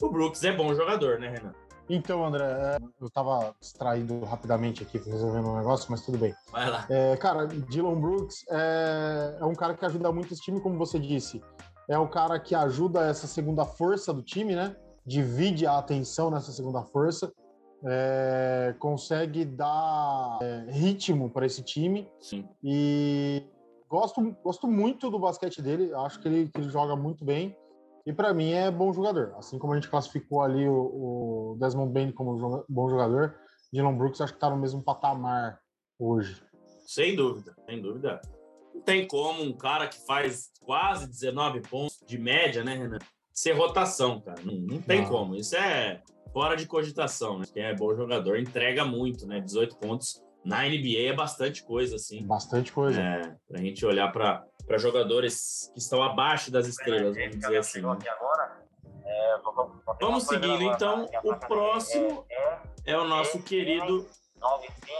O 0.00 0.08
Brooks 0.08 0.44
é 0.44 0.52
bom 0.52 0.72
jogador, 0.72 1.18
né, 1.18 1.30
Renan? 1.30 1.52
Então, 1.88 2.24
André, 2.24 2.44
é, 2.44 2.78
eu 3.00 3.08
tava 3.08 3.54
distraindo 3.58 4.22
rapidamente 4.24 4.82
aqui, 4.82 4.98
resolvendo 4.98 5.48
um 5.48 5.56
negócio, 5.56 5.90
mas 5.90 6.04
tudo 6.04 6.18
bem. 6.18 6.34
Vai 6.52 6.68
lá. 6.68 6.86
É, 6.90 7.16
cara, 7.16 7.46
Dylan 7.46 7.98
Brooks 7.98 8.44
é, 8.50 9.38
é 9.40 9.44
um 9.44 9.54
cara 9.54 9.74
que 9.74 9.84
ajuda 9.84 10.12
muito 10.12 10.32
esse 10.32 10.42
time, 10.42 10.60
como 10.60 10.76
você 10.76 10.98
disse. 10.98 11.42
É 11.88 11.98
o 11.98 12.06
cara 12.06 12.38
que 12.38 12.54
ajuda 12.54 13.06
essa 13.06 13.26
segunda 13.26 13.64
força 13.64 14.12
do 14.12 14.22
time, 14.22 14.54
né? 14.54 14.76
Divide 15.06 15.66
a 15.66 15.78
atenção 15.78 16.30
nessa 16.30 16.52
segunda 16.52 16.82
força. 16.82 17.32
É, 17.84 18.74
consegue 18.78 19.44
dar 19.44 20.38
é, 20.42 20.66
ritmo 20.70 21.30
para 21.30 21.46
esse 21.46 21.62
time. 21.62 22.06
Sim. 22.20 22.46
E 22.62 23.42
gosto, 23.88 24.36
gosto 24.44 24.66
muito 24.66 25.10
do 25.10 25.18
basquete 25.18 25.62
dele. 25.62 25.94
Acho 25.94 26.20
que 26.20 26.28
ele, 26.28 26.50
que 26.52 26.60
ele 26.60 26.68
joga 26.68 26.94
muito 26.94 27.24
bem. 27.24 27.56
E 28.08 28.12
para 28.12 28.32
mim 28.32 28.52
é 28.52 28.70
bom 28.70 28.90
jogador. 28.90 29.34
Assim 29.36 29.58
como 29.58 29.74
a 29.74 29.76
gente 29.76 29.90
classificou 29.90 30.40
ali 30.40 30.66
o, 30.66 31.52
o 31.52 31.56
Desmond 31.60 31.92
Bain 31.92 32.10
como 32.10 32.64
bom 32.66 32.88
jogador, 32.88 33.34
Dylan 33.70 33.98
Brooks 33.98 34.22
acho 34.22 34.32
que 34.32 34.38
está 34.38 34.48
no 34.48 34.56
mesmo 34.56 34.82
patamar 34.82 35.60
hoje. 35.98 36.42
Sem 36.86 37.14
dúvida, 37.14 37.54
sem 37.66 37.82
dúvida. 37.82 38.18
Não 38.74 38.80
tem 38.80 39.06
como 39.06 39.42
um 39.42 39.52
cara 39.52 39.86
que 39.88 39.98
faz 40.06 40.50
quase 40.62 41.06
19 41.06 41.60
pontos 41.68 42.02
de 42.06 42.16
média, 42.16 42.64
né, 42.64 42.76
Renan? 42.76 42.98
Ser 43.30 43.52
rotação, 43.52 44.22
cara. 44.22 44.40
Não, 44.42 44.54
não 44.54 44.80
tem 44.80 45.02
não. 45.02 45.10
como. 45.10 45.36
Isso 45.36 45.54
é 45.54 46.00
fora 46.32 46.56
de 46.56 46.64
cogitação, 46.64 47.38
né? 47.38 47.44
Quem 47.52 47.62
é 47.62 47.76
bom 47.76 47.94
jogador 47.94 48.38
entrega 48.38 48.86
muito, 48.86 49.26
né? 49.26 49.38
18 49.38 49.76
pontos 49.76 50.24
na 50.42 50.66
NBA 50.66 51.10
é 51.10 51.12
bastante 51.12 51.62
coisa, 51.62 51.96
assim. 51.96 52.26
Bastante 52.26 52.72
coisa. 52.72 52.98
É, 52.98 53.36
pra 53.46 53.60
gente 53.60 53.84
olhar 53.84 54.10
para 54.10 54.46
para 54.68 54.76
jogadores 54.76 55.70
que 55.72 55.80
estão 55.80 56.02
abaixo 56.02 56.50
das 56.50 56.68
estrelas, 56.68 57.16
vamos 57.16 57.38
dizer 57.38 57.56
assim. 57.56 57.80
Né? 57.80 57.96
É, 59.06 59.38
vamos 59.98 60.24
seguindo, 60.24 60.62
então. 60.62 61.08
O 61.24 61.34
próximo 61.34 62.26
é 62.84 62.96
o 62.96 63.04
nosso 63.04 63.42
querido 63.42 64.06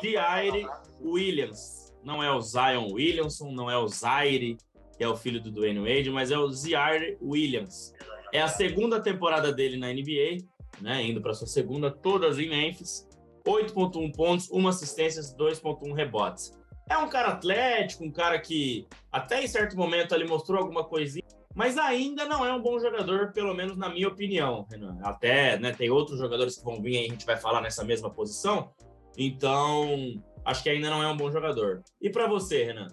Zaire 0.02 0.66
Williams. 1.00 1.94
Não 2.02 2.22
é 2.22 2.32
o 2.32 2.40
Zion 2.40 2.92
Williamson, 2.92 3.50
não 3.52 3.70
é 3.70 3.76
o 3.76 3.86
Zaire, 3.86 4.56
que 4.96 5.04
é 5.04 5.08
o 5.08 5.16
filho 5.16 5.40
do 5.42 5.50
Dwayne 5.50 5.80
Wade, 5.80 6.10
mas 6.10 6.30
é 6.30 6.38
o 6.38 6.50
Zaire 6.50 7.18
Williams. 7.20 7.92
É 8.32 8.40
a 8.40 8.48
segunda 8.48 9.00
temporada 9.00 9.52
dele 9.52 9.76
na 9.76 9.92
NBA, 9.92 10.46
né, 10.80 11.02
indo 11.02 11.20
para 11.20 11.34
sua 11.34 11.46
segunda, 11.46 11.90
todas 11.90 12.38
em 12.38 12.48
Memphis. 12.48 13.06
8.1 13.46 14.14
pontos, 14.14 14.50
uma 14.50 14.70
assistência, 14.70 15.22
2.1 15.22 15.94
rebotes. 15.94 16.58
É 16.88 16.96
um 16.96 17.08
cara 17.08 17.28
atlético, 17.28 18.04
um 18.04 18.10
cara 18.10 18.38
que 18.38 18.86
até 19.12 19.42
em 19.42 19.46
certo 19.46 19.76
momento 19.76 20.14
ali 20.14 20.26
mostrou 20.26 20.58
alguma 20.58 20.84
coisinha, 20.84 21.24
mas 21.54 21.76
ainda 21.76 22.24
não 22.24 22.44
é 22.44 22.52
um 22.52 22.62
bom 22.62 22.78
jogador, 22.78 23.32
pelo 23.32 23.54
menos 23.54 23.76
na 23.76 23.88
minha 23.88 24.08
opinião, 24.08 24.66
Renan. 24.70 24.98
Até 25.02 25.58
né, 25.58 25.72
tem 25.72 25.90
outros 25.90 26.18
jogadores 26.18 26.56
que 26.56 26.64
vão 26.64 26.80
vir 26.80 26.96
aí, 26.96 27.06
a 27.06 27.10
gente 27.10 27.26
vai 27.26 27.36
falar 27.36 27.60
nessa 27.60 27.84
mesma 27.84 28.08
posição. 28.08 28.70
Então, 29.16 30.22
acho 30.44 30.62
que 30.62 30.70
ainda 30.70 30.88
não 30.88 31.02
é 31.02 31.08
um 31.08 31.16
bom 31.16 31.30
jogador. 31.30 31.82
E 32.00 32.08
para 32.08 32.26
você, 32.26 32.64
Renan? 32.64 32.88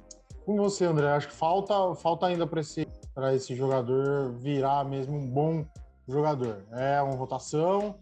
Com 0.46 0.58
você, 0.58 0.86
André, 0.86 1.08
acho 1.08 1.28
que 1.28 1.34
falta, 1.34 1.96
falta 1.96 2.26
ainda 2.28 2.46
para 2.46 2.62
esse, 2.62 2.88
esse 3.34 3.56
jogador 3.56 4.34
virar 4.40 4.84
mesmo 4.84 5.16
um 5.16 5.28
bom 5.28 5.66
jogador. 6.08 6.66
É 6.72 7.02
uma 7.02 7.16
rotação, 7.16 8.00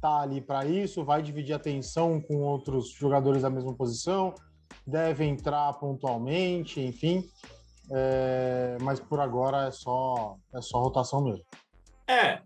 tá 0.00 0.20
ali 0.20 0.40
para 0.40 0.64
isso, 0.66 1.04
vai 1.04 1.22
dividir 1.22 1.52
atenção 1.52 2.20
com 2.20 2.38
outros 2.42 2.90
jogadores 2.90 3.42
da 3.42 3.50
mesma 3.50 3.74
posição, 3.74 4.34
deve 4.86 5.24
entrar 5.24 5.72
pontualmente, 5.74 6.80
enfim. 6.80 7.24
É, 7.92 8.76
mas 8.80 9.00
por 9.00 9.20
agora 9.20 9.66
é 9.66 9.70
só, 9.70 10.36
é 10.54 10.60
só 10.60 10.80
rotação 10.80 11.22
mesmo. 11.22 11.44
É, 12.06 12.40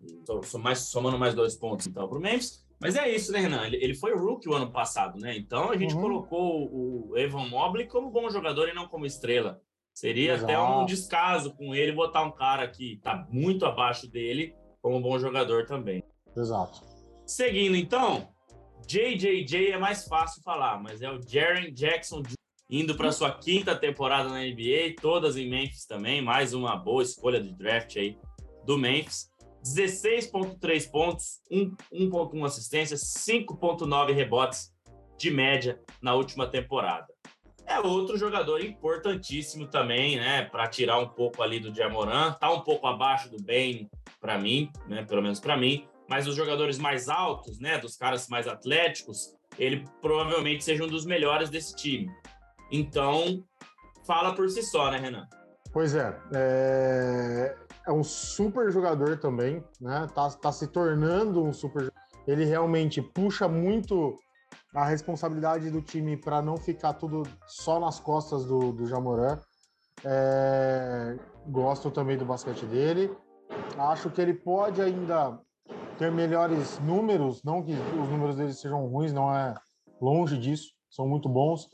mais, 0.59 0.81
somando 0.81 1.19
mais 1.19 1.35
dois 1.35 1.55
pontos 1.55 1.87
então 1.87 2.09
para 2.09 2.19
o 2.19 2.21
Memphis. 2.21 2.65
Mas 2.81 2.97
é 2.97 3.09
isso, 3.09 3.33
né, 3.33 3.41
Renan? 3.41 3.67
Ele, 3.67 3.77
ele 3.77 3.95
foi 3.95 4.13
o 4.13 4.19
rookie 4.19 4.49
o 4.49 4.55
ano 4.55 4.71
passado, 4.71 5.19
né? 5.19 5.37
Então 5.37 5.71
a 5.71 5.77
gente 5.77 5.95
uhum. 5.95 6.03
colocou 6.03 6.69
o 6.71 7.17
Evan 7.17 7.49
Mobley 7.49 7.87
como 7.87 8.11
bom 8.11 8.29
jogador 8.29 8.69
e 8.69 8.75
não 8.75 8.89
como 8.89 9.07
estrela. 9.07 9.61
Seria 9.95 10.35
Exato. 10.35 10.45
até 10.45 10.59
um 10.61 10.85
descaso 10.85 11.55
com 11.55 11.75
ele 11.75 11.93
botar 11.93 12.23
um 12.23 12.33
cara 12.33 12.69
que 12.69 12.95
está 12.95 13.27
muito 13.31 13.65
abaixo 13.65 14.11
dele 14.11 14.55
como 14.83 15.01
bom 15.01 15.19
jogador 15.19 15.65
também. 15.67 16.03
Exato. 16.37 16.83
Seguindo 17.25 17.77
então, 17.77 18.29
JJJ 18.87 19.73
é 19.73 19.79
mais 19.79 20.05
fácil 20.07 20.43
falar, 20.43 20.83
mas 20.83 21.03
é 21.03 21.11
o 21.11 21.21
Jaren 21.27 21.73
Jackson 21.73 22.23
indo 22.69 22.95
para 22.97 23.13
sua 23.13 23.31
quinta 23.33 23.75
temporada 23.77 24.29
na 24.29 24.41
NBA, 24.41 24.97
todas 25.01 25.37
em 25.37 25.49
Memphis 25.49 25.87
também, 25.87 26.21
mais 26.21 26.53
uma 26.55 26.77
boa 26.77 27.03
escolha 27.03 27.41
de 27.41 27.53
draft 27.53 27.97
aí 27.97 28.19
do 28.65 28.79
Memphis. 28.79 29.33
16.3 29.65 30.91
pontos, 30.91 31.41
1.1 31.51 32.45
assistência, 32.45 32.97
5.9 32.97 34.13
rebotes 34.13 34.71
de 35.19 35.31
média 35.31 35.81
na 36.03 36.15
última 36.15 36.47
temporada. 36.47 37.07
É 37.67 37.81
outro 37.81 38.19
jogador 38.19 38.63
importantíssimo 38.63 39.67
também, 39.67 40.17
né, 40.17 40.43
para 40.43 40.69
tirar 40.69 40.99
um 40.99 41.09
pouco 41.09 41.43
ali 41.43 41.59
do 41.59 41.75
Jamoran, 41.75 42.33
tá 42.33 42.51
um 42.51 42.61
pouco 42.61 42.87
abaixo 42.87 43.31
do 43.31 43.43
bem 43.43 43.89
para 44.21 44.39
mim, 44.39 44.71
né, 44.87 45.03
pelo 45.03 45.23
menos 45.23 45.41
para 45.41 45.57
mim, 45.57 45.87
mas 46.09 46.27
os 46.27 46.35
jogadores 46.35 46.79
mais 46.79 47.09
altos, 47.09 47.59
né, 47.59 47.79
dos 47.79 47.97
caras 47.97 48.29
mais 48.29 48.47
atléticos, 48.47 49.35
ele 49.59 49.85
provavelmente 50.01 50.65
seja 50.65 50.85
um 50.85 50.89
dos 50.89 51.07
melhores 51.07 51.51
desse 51.51 51.75
time. 51.75 52.11
Então, 52.71 53.45
fala 54.07 54.35
por 54.35 54.49
si 54.49 54.63
só, 54.63 54.91
né, 54.91 54.99
Renan? 54.99 55.27
Pois 55.73 55.95
é, 55.95 56.17
é, 56.33 57.57
é 57.87 57.93
um 57.93 58.05
super 58.05 58.71
jogador 58.71 59.19
também, 59.19 59.63
né? 59.81 60.07
Tá, 60.15 60.31
tá 60.31 60.53
se 60.53 60.69
tornando 60.69 61.43
um 61.43 61.53
super. 61.53 61.93
Ele 62.27 62.45
realmente 62.45 63.03
puxa 63.03 63.49
muito 63.49 64.17
a 64.75 64.85
responsabilidade 64.85 65.71
do 65.71 65.83
time 65.83 66.17
para 66.17 66.41
não 66.41 66.57
ficar 66.57 66.95
tudo 66.95 67.23
só 67.47 67.79
nas 67.79 67.99
costas 67.99 68.45
do, 68.45 68.73
do 68.73 68.87
Jamoran. 68.87 69.39
É, 70.05 71.17
gosto 71.49 71.91
também 71.91 72.17
do 72.17 72.25
basquete 72.25 72.67
dele. 72.67 73.11
Acho 73.79 74.11
que 74.11 74.21
ele 74.21 74.35
pode 74.35 74.81
ainda 74.81 75.39
ter 75.99 76.11
melhores 76.11 76.79
números, 76.81 77.43
não 77.43 77.63
que 77.63 77.73
os 77.73 78.09
números 78.09 78.37
dele 78.37 78.53
sejam 78.53 78.87
ruins, 78.87 79.13
não 79.13 79.35
é 79.35 79.55
longe 80.01 80.37
disso, 80.37 80.73
são 80.91 81.09
muito 81.09 81.29
bons, 81.29 81.69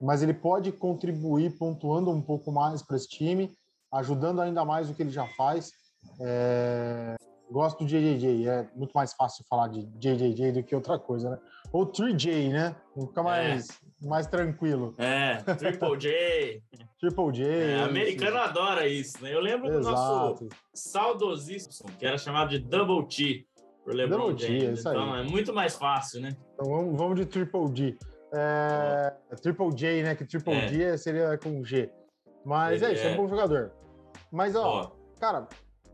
mas 0.00 0.22
ele 0.22 0.34
pode 0.34 0.72
contribuir 0.72 1.56
pontuando 1.58 2.10
um 2.10 2.22
pouco 2.22 2.50
mais 2.50 2.82
para 2.82 2.96
esse 2.96 3.08
time, 3.08 3.52
ajudando 3.92 4.40
ainda 4.40 4.64
mais 4.64 4.88
o 4.88 4.94
que 4.94 5.02
ele 5.02 5.10
já 5.10 5.26
faz. 5.36 5.72
É... 6.20 7.14
Gosto 7.50 7.84
do 7.84 7.86
JJJ, 7.86 8.48
é 8.48 8.68
muito 8.76 8.92
mais 8.92 9.12
fácil 9.12 9.44
falar 9.50 9.68
de 9.68 9.84
JJJ 9.98 10.52
do 10.52 10.62
que 10.62 10.74
outra 10.74 10.98
coisa, 10.98 11.30
né? 11.30 11.38
Ou 11.72 11.84
3J, 11.84 12.52
né? 12.52 12.76
Fica 12.94 13.24
mais, 13.24 13.68
é. 13.68 14.06
mais 14.06 14.26
tranquilo. 14.28 14.94
É, 14.96 15.36
Triple 15.54 15.98
J. 15.98 16.62
Triple 17.00 17.32
J. 17.32 17.44
É, 17.44 17.82
americano 17.82 18.38
adora 18.38 18.86
isso, 18.86 19.20
né? 19.20 19.34
Eu 19.34 19.40
lembro 19.40 19.68
Exato. 19.68 19.80
do 19.80 19.90
nosso 19.90 20.48
saudosíssimo, 20.72 21.90
que 21.98 22.06
era 22.06 22.16
chamado 22.16 22.50
de 22.50 22.60
Double 22.60 23.04
T, 23.08 23.44
por 23.84 23.94
LeBron 23.94 24.18
Double 24.18 24.38
James. 24.38 24.84
É 24.84 24.90
então 24.90 25.12
aí. 25.14 25.26
é 25.26 25.30
muito 25.30 25.52
mais 25.52 25.74
fácil, 25.74 26.20
né? 26.20 26.30
Então 26.54 26.70
vamos, 26.70 26.96
vamos 26.96 27.18
de 27.18 27.26
Triple 27.26 27.74
G. 27.74 27.98
É, 28.32 29.12
Triple 29.42 29.74
J, 29.74 30.02
né? 30.02 30.14
Que 30.14 30.24
Triple 30.24 30.54
é. 30.54 30.68
G 30.68 30.98
seria 30.98 31.38
com 31.38 31.64
G. 31.64 31.90
Mas 32.44 32.82
Ele 32.82 32.92
é 32.92 32.94
isso, 32.94 33.06
é 33.06 33.12
um 33.12 33.16
bom 33.16 33.28
jogador. 33.28 33.72
Mas, 34.30 34.54
ó, 34.54 34.96
cara, 35.18 35.48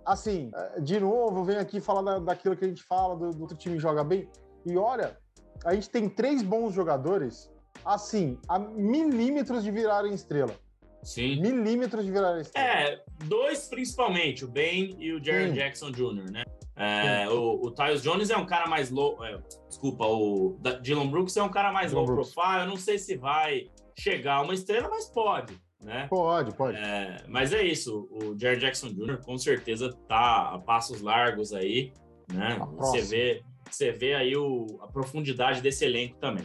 assim, 0.04 0.50
é, 0.54 0.80
de 0.80 1.00
novo, 1.00 1.40
eu 1.40 1.44
venho 1.44 1.60
aqui 1.60 1.80
falar 1.80 2.02
da, 2.02 2.18
daquilo 2.18 2.56
que 2.56 2.64
a 2.64 2.68
gente 2.68 2.82
fala, 2.82 3.16
do, 3.16 3.30
do 3.30 3.42
outro 3.42 3.56
time 3.56 3.78
joga 3.78 4.04
bem. 4.04 4.28
E 4.64 4.76
olha, 4.76 5.16
a 5.64 5.74
gente 5.74 5.88
tem 5.90 6.08
três 6.08 6.42
bons 6.42 6.74
jogadores, 6.74 7.50
assim, 7.84 8.38
a 8.48 8.58
milímetros 8.58 9.64
de 9.64 9.70
virarem 9.70 10.12
estrela. 10.12 10.54
Sim. 11.02 11.40
Milímetros 11.40 12.04
de 12.04 12.10
virarem 12.10 12.42
estrela. 12.42 12.68
É, 12.68 13.02
dois 13.24 13.68
principalmente, 13.68 14.44
o 14.44 14.48
Ben 14.48 14.96
e 14.98 15.12
o 15.12 15.24
Jaron 15.24 15.52
Jackson 15.52 15.90
Jr., 15.90 16.30
né? 16.30 16.44
É, 16.76 17.26
o, 17.30 17.66
o 17.66 17.70
Tyus 17.70 18.02
Jones 18.02 18.28
é 18.28 18.36
um 18.36 18.44
cara 18.44 18.68
mais 18.68 18.90
low. 18.90 19.24
É, 19.24 19.38
desculpa, 19.66 20.04
o 20.04 20.58
Dylan 20.82 21.08
Brooks 21.08 21.36
é 21.36 21.42
um 21.42 21.48
cara 21.48 21.72
mais 21.72 21.90
Dylan 21.90 22.02
low 22.02 22.14
Brooks. 22.14 22.34
profile. 22.34 22.62
Eu 22.64 22.68
não 22.68 22.76
sei 22.76 22.98
se 22.98 23.16
vai 23.16 23.70
chegar 23.98 24.36
a 24.36 24.42
uma 24.42 24.52
estrela, 24.52 24.88
mas 24.88 25.06
pode. 25.06 25.58
Né? 25.82 26.06
Pode, 26.08 26.54
pode. 26.54 26.76
É, 26.76 27.24
mas 27.28 27.52
é 27.52 27.62
isso. 27.62 28.08
O 28.10 28.38
Jared 28.38 28.60
Jackson 28.60 28.88
Jr. 28.88 29.18
com 29.24 29.38
certeza 29.38 29.90
tá 30.06 30.50
a 30.54 30.58
passos 30.58 31.00
largos 31.00 31.52
aí. 31.52 31.92
Né? 32.32 32.58
Você 32.76 33.00
vê, 33.02 33.42
você 33.70 33.92
vê 33.92 34.14
aí 34.14 34.36
o, 34.36 34.78
a 34.82 34.88
profundidade 34.88 35.62
desse 35.62 35.84
elenco 35.84 36.18
também. 36.18 36.44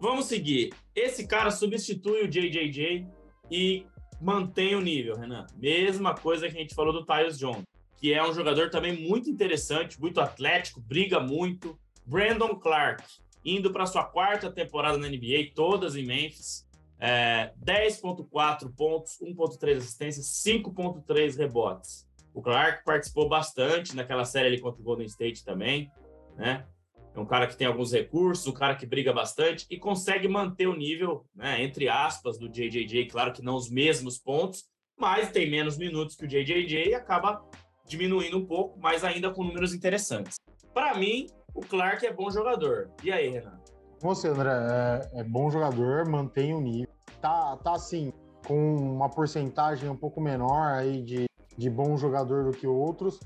Vamos 0.00 0.26
seguir. 0.26 0.74
Esse 0.94 1.26
cara 1.26 1.50
substitui 1.50 2.24
o 2.24 2.28
JJJ 2.28 3.06
e 3.50 3.86
mantém 4.20 4.74
o 4.74 4.80
nível, 4.80 5.16
Renan. 5.16 5.46
Mesma 5.56 6.14
coisa 6.14 6.48
que 6.48 6.56
a 6.56 6.60
gente 6.60 6.74
falou 6.74 6.92
do 6.92 7.06
Tyus 7.06 7.38
Jones 7.38 7.71
que 8.02 8.12
é 8.12 8.20
um 8.20 8.34
jogador 8.34 8.68
também 8.68 9.08
muito 9.08 9.30
interessante, 9.30 10.00
muito 10.00 10.20
atlético, 10.20 10.80
briga 10.80 11.20
muito. 11.20 11.78
Brandon 12.04 12.56
Clark, 12.56 13.04
indo 13.44 13.72
para 13.72 13.86
sua 13.86 14.02
quarta 14.02 14.50
temporada 14.50 14.98
na 14.98 15.06
NBA, 15.06 15.52
todas 15.54 15.94
em 15.94 16.04
Memphis. 16.04 16.68
É, 16.98 17.52
10,4 17.64 18.74
pontos, 18.76 19.18
1,3 19.22 19.76
assistências, 19.76 20.26
5,3 20.44 21.38
rebotes. 21.38 22.04
O 22.34 22.42
Clark 22.42 22.84
participou 22.84 23.28
bastante 23.28 23.94
naquela 23.94 24.24
série 24.24 24.48
ali 24.48 24.60
contra 24.60 24.80
o 24.80 24.84
Golden 24.84 25.06
State 25.06 25.44
também, 25.44 25.88
né? 26.36 26.66
É 27.14 27.20
um 27.20 27.26
cara 27.26 27.46
que 27.46 27.56
tem 27.56 27.68
alguns 27.68 27.92
recursos, 27.92 28.48
um 28.48 28.52
cara 28.52 28.74
que 28.74 28.86
briga 28.86 29.12
bastante 29.12 29.64
e 29.70 29.78
consegue 29.78 30.26
manter 30.26 30.66
o 30.66 30.74
nível, 30.74 31.24
né, 31.36 31.62
entre 31.62 31.88
aspas, 31.88 32.36
do 32.36 32.48
JJJ. 32.48 33.06
Claro 33.06 33.32
que 33.32 33.42
não 33.42 33.54
os 33.54 33.70
mesmos 33.70 34.18
pontos, 34.18 34.64
mas 34.98 35.30
tem 35.30 35.48
menos 35.48 35.78
minutos 35.78 36.16
que 36.16 36.24
o 36.24 36.28
JJJ 36.28 36.88
e 36.88 36.94
acaba 36.94 37.44
diminuindo 37.92 38.38
um 38.38 38.46
pouco, 38.46 38.78
mas 38.80 39.04
ainda 39.04 39.30
com 39.30 39.44
números 39.44 39.74
interessantes. 39.74 40.36
Para 40.72 40.94
mim, 40.94 41.26
o 41.54 41.60
Clark 41.60 42.06
é 42.06 42.12
bom 42.12 42.30
jogador. 42.30 42.90
E 43.04 43.12
aí, 43.12 43.28
Renan? 43.28 43.60
Você, 44.00 44.28
André, 44.28 44.50
é, 44.50 45.20
é, 45.20 45.24
bom 45.24 45.50
jogador, 45.50 46.08
mantém 46.08 46.54
o 46.54 46.60
nível. 46.60 46.88
Tá, 47.20 47.56
tá 47.58 47.74
assim, 47.74 48.12
com 48.46 48.76
uma 48.76 49.08
porcentagem 49.08 49.88
um 49.88 49.96
pouco 49.96 50.20
menor 50.20 50.72
aí 50.72 51.02
de, 51.02 51.26
de 51.56 51.70
bom 51.70 51.96
jogador 51.96 52.44
do 52.44 52.56
que 52.56 52.66
outros, 52.66 53.20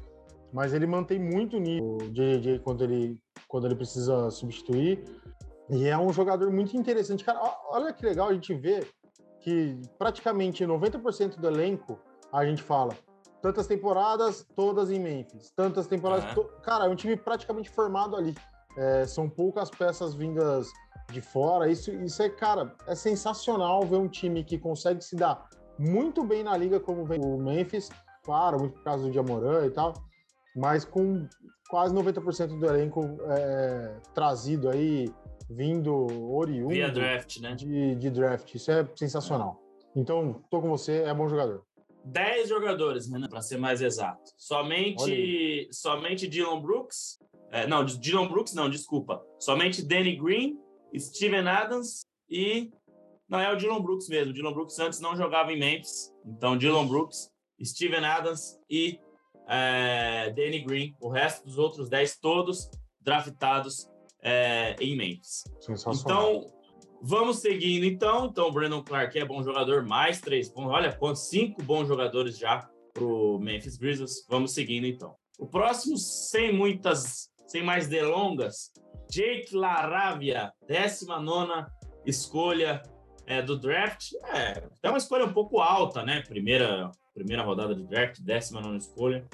mas 0.52 0.74
ele 0.74 0.86
mantém 0.86 1.18
muito 1.18 1.56
o 1.56 1.60
nível 1.60 1.96
de 2.10 2.38
JJ 2.38 2.58
quando 2.58 2.82
ele, 2.82 3.18
quando 3.48 3.66
ele 3.66 3.76
precisa 3.76 4.30
substituir. 4.30 5.04
E 5.70 5.86
é 5.86 5.96
um 5.96 6.12
jogador 6.12 6.50
muito 6.50 6.76
interessante. 6.76 7.24
Cara, 7.24 7.40
olha 7.70 7.92
que 7.92 8.04
legal 8.04 8.28
a 8.28 8.34
gente 8.34 8.52
ver 8.54 8.88
que 9.40 9.80
praticamente 9.96 10.64
90% 10.64 11.36
do 11.36 11.46
elenco 11.46 11.98
a 12.32 12.44
gente 12.44 12.62
fala 12.62 12.94
tantas 13.46 13.68
temporadas, 13.68 14.44
todas 14.56 14.90
em 14.90 14.98
Memphis. 14.98 15.52
Tantas 15.54 15.86
temporadas. 15.86 16.24
Uhum. 16.36 16.42
To... 16.42 16.44
Cara, 16.62 16.86
é 16.86 16.88
um 16.88 16.96
time 16.96 17.16
praticamente 17.16 17.70
formado 17.70 18.16
ali. 18.16 18.34
É, 18.76 19.06
são 19.06 19.28
poucas 19.28 19.70
peças 19.70 20.14
vindas 20.16 20.68
de 21.12 21.20
fora. 21.20 21.70
Isso, 21.70 21.92
isso 21.92 22.20
é, 22.22 22.28
cara, 22.28 22.74
é 22.88 22.94
sensacional 22.96 23.82
ver 23.82 23.98
um 23.98 24.08
time 24.08 24.42
que 24.42 24.58
consegue 24.58 25.00
se 25.00 25.14
dar 25.14 25.48
muito 25.78 26.24
bem 26.24 26.42
na 26.42 26.56
liga, 26.56 26.80
como 26.80 27.04
vem 27.04 27.20
o 27.20 27.38
Memphis. 27.38 27.88
Claro, 28.24 28.58
muito 28.58 28.74
por 28.74 28.82
causa 28.82 29.04
do 29.04 29.12
Diamorã 29.12 29.64
e 29.64 29.70
tal. 29.70 29.94
Mas 30.56 30.84
com 30.84 31.28
quase 31.70 31.94
90% 31.94 32.58
do 32.58 32.66
elenco 32.66 33.00
é, 33.28 33.94
trazido 34.12 34.68
aí, 34.68 35.08
vindo 35.48 35.94
oriundo. 36.34 36.70
Via 36.70 36.90
draft, 36.90 37.38
né? 37.38 37.54
De, 37.54 37.94
de 37.94 38.10
draft. 38.10 38.52
Isso 38.56 38.72
é 38.72 38.84
sensacional. 38.96 39.62
Então, 39.94 40.42
tô 40.50 40.60
com 40.60 40.68
você, 40.68 41.02
é 41.02 41.14
bom 41.14 41.28
jogador. 41.28 41.65
10 42.06 42.48
jogadores, 42.48 43.08
para 43.28 43.42
ser 43.42 43.58
mais 43.58 43.82
exato. 43.82 44.32
Somente, 44.36 45.68
somente 45.72 46.28
Dylan 46.28 46.60
Brooks. 46.60 47.18
É, 47.50 47.66
não, 47.66 47.84
Dylan 47.84 48.28
Brooks, 48.28 48.54
não, 48.54 48.70
desculpa. 48.70 49.24
Somente 49.38 49.82
Danny 49.82 50.16
Green, 50.16 50.58
Steven 50.96 51.48
Adams 51.48 52.06
e. 52.30 52.70
Não, 53.28 53.40
é 53.40 53.52
o 53.52 53.56
Dylan 53.56 53.82
Brooks 53.82 54.08
mesmo. 54.08 54.32
Dylan 54.32 54.52
Brooks 54.52 54.78
antes 54.78 55.00
não 55.00 55.16
jogava 55.16 55.52
em 55.52 55.58
Memphis. 55.58 56.12
Então, 56.24 56.56
Dylan 56.56 56.86
Brooks, 56.86 57.28
Steven 57.60 58.04
Adams 58.04 58.56
e 58.70 59.00
é, 59.48 60.30
Danny 60.30 60.60
Green. 60.60 60.94
O 61.00 61.08
resto 61.08 61.44
dos 61.44 61.58
outros 61.58 61.88
10, 61.88 62.18
todos 62.18 62.70
draftados 63.00 63.88
é, 64.22 64.76
em 64.80 64.96
Memphis. 64.96 65.42
Então, 66.04 66.46
Vamos 67.08 67.38
seguindo 67.38 67.84
então. 67.84 68.26
Então, 68.26 68.48
o 68.48 68.52
Brandon 68.52 68.82
Clark 68.82 69.16
é 69.16 69.24
bom 69.24 69.40
jogador, 69.40 69.86
mais 69.86 70.20
três 70.20 70.48
pontos. 70.48 70.72
Olha 70.72 70.98
cinco 71.14 71.62
bons 71.62 71.86
jogadores 71.86 72.36
já 72.36 72.68
para 72.92 73.04
o 73.04 73.38
Memphis 73.38 73.76
Grizzlies. 73.76 74.26
Vamos 74.28 74.52
seguindo 74.52 74.88
então. 74.88 75.14
O 75.38 75.46
próximo, 75.46 75.96
sem 75.96 76.52
muitas, 76.52 77.30
sem 77.46 77.62
mais 77.62 77.86
delongas, 77.86 78.72
Jake 79.08 79.54
Laravia, 79.54 80.52
19 80.66 81.66
escolha 82.04 82.82
é, 83.24 83.40
do 83.40 83.56
draft. 83.56 84.08
É, 84.34 84.64
é 84.82 84.88
uma 84.88 84.98
escolha 84.98 85.26
um 85.26 85.32
pouco 85.32 85.60
alta, 85.60 86.02
né? 86.02 86.24
Primeira, 86.26 86.90
primeira 87.14 87.44
rodada 87.44 87.72
de 87.72 87.84
draft, 87.84 88.18
19 88.18 88.78
escolha. 88.78 89.24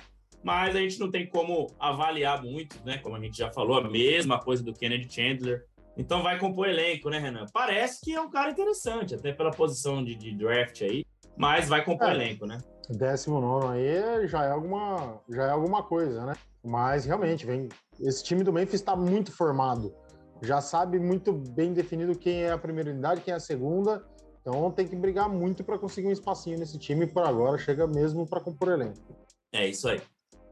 Mas 0.45 0.77
a 0.77 0.81
gente 0.81 1.01
não 1.01 1.11
tem 1.11 1.27
como 1.27 1.69
avaliar 1.81 2.43
muito, 2.43 2.85
né? 2.85 2.99
Como 2.99 3.17
a 3.17 3.21
gente 3.21 3.39
já 3.39 3.51
falou, 3.51 3.79
a 3.79 3.89
mesma 3.89 4.39
coisa 4.39 4.63
do 4.63 4.75
Kennedy 4.75 5.11
Chandler 5.11 5.65
então 5.97 6.23
vai 6.23 6.39
compor 6.39 6.69
elenco, 6.69 7.11
né, 7.11 7.19
Renan? 7.19 7.47
Parece 7.53 8.01
que 8.01 8.15
é 8.15 8.21
um 8.21 8.31
cara 8.31 8.51
interessante, 8.51 9.15
até 9.15 9.33
pela 9.33 9.51
posição 9.51 10.03
de, 10.03 10.15
de 10.15 10.35
draft 10.35 10.83
aí, 10.83 11.05
mas 11.37 11.69
vai 11.69 11.85
compor 11.85 12.09
é, 12.09 12.15
elenco, 12.15 12.47
né? 12.47 12.59
19 12.89 13.67
aí 13.67 14.29
já 14.29 14.45
é 14.45 14.51
alguma 14.51 15.21
já 15.29 15.45
é 15.45 15.51
alguma 15.51 15.83
coisa, 15.83 16.25
né? 16.25 16.35
Mas 16.65 17.05
realmente, 17.05 17.45
vem 17.45 17.69
esse 18.01 18.23
time 18.23 18.43
do 18.43 18.53
Memphis 18.53 18.81
está 18.81 18.97
muito 18.97 19.33
formado. 19.33 19.95
Já 20.43 20.61
sabe 20.61 20.99
muito 20.99 21.33
bem 21.33 21.73
definido 21.73 22.19
quem 22.19 22.43
é 22.43 22.51
a 22.51 22.59
primeira 22.59 22.91
unidade, 22.91 23.21
quem 23.21 23.33
é 23.33 23.37
a 23.37 23.41
segunda. 23.41 24.05
Então 24.41 24.71
tem 24.73 24.89
que 24.89 24.97
brigar 24.97 25.29
muito 25.29 25.63
para 25.63 25.79
conseguir 25.79 26.09
um 26.09 26.13
espacinho 26.13 26.59
nesse 26.59 26.79
time 26.79 27.07
por 27.07 27.25
agora, 27.25 27.57
chega 27.59 27.87
mesmo 27.87 28.27
para 28.27 28.41
compor 28.41 28.71
elenco. 28.71 29.17
É 29.53 29.69
isso 29.69 29.89
aí. 29.89 30.01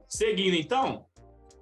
Seguindo 0.08 0.54
então, 0.54 1.06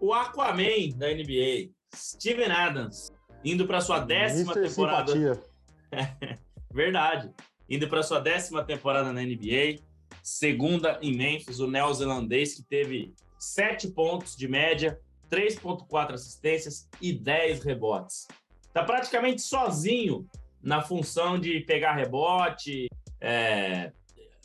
o 0.01 0.13
Aquaman 0.13 0.91
da 0.97 1.09
NBA, 1.09 1.71
Steven 1.95 2.51
Adams, 2.51 3.11
indo 3.45 3.67
para 3.67 3.81
sua 3.81 4.01
décima 4.01 4.55
Mister 4.55 4.69
temporada. 4.69 5.43
Verdade. 6.73 7.31
Indo 7.69 7.89
para 7.89 8.03
sua 8.03 8.21
décima 8.21 8.65
temporada 8.65 9.13
na 9.13 9.23
NBA, 9.23 9.83
segunda 10.23 10.99
em 11.03 11.17
Memphis, 11.17 11.61
o 11.61 11.67
neozelandês 11.67 12.55
que 12.55 12.63
teve 12.63 13.15
sete 13.39 13.89
pontos 13.89 14.37
de 14.37 14.49
média, 14.49 14.99
3,4 15.31 16.15
assistências 16.15 16.89
e 17.01 17.13
10 17.13 17.63
rebotes. 17.63 18.27
Está 18.67 18.83
praticamente 18.83 19.43
sozinho 19.43 20.27
na 20.63 20.83
função 20.83 21.39
de 21.39 21.61
pegar 21.61 21.95
rebote, 21.95 22.89
é, 23.21 23.93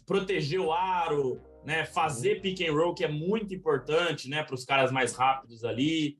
proteger 0.05 0.59
o 0.59 0.71
aro, 0.71 1.41
né, 1.65 1.85
fazer 1.85 2.41
pick 2.41 2.61
and 2.61 2.73
roll, 2.73 2.93
que 2.93 3.03
é 3.03 3.07
muito 3.07 3.53
importante 3.53 4.29
né, 4.29 4.43
para 4.43 4.55
os 4.55 4.65
caras 4.65 4.91
mais 4.91 5.13
rápidos 5.13 5.63
ali. 5.63 6.17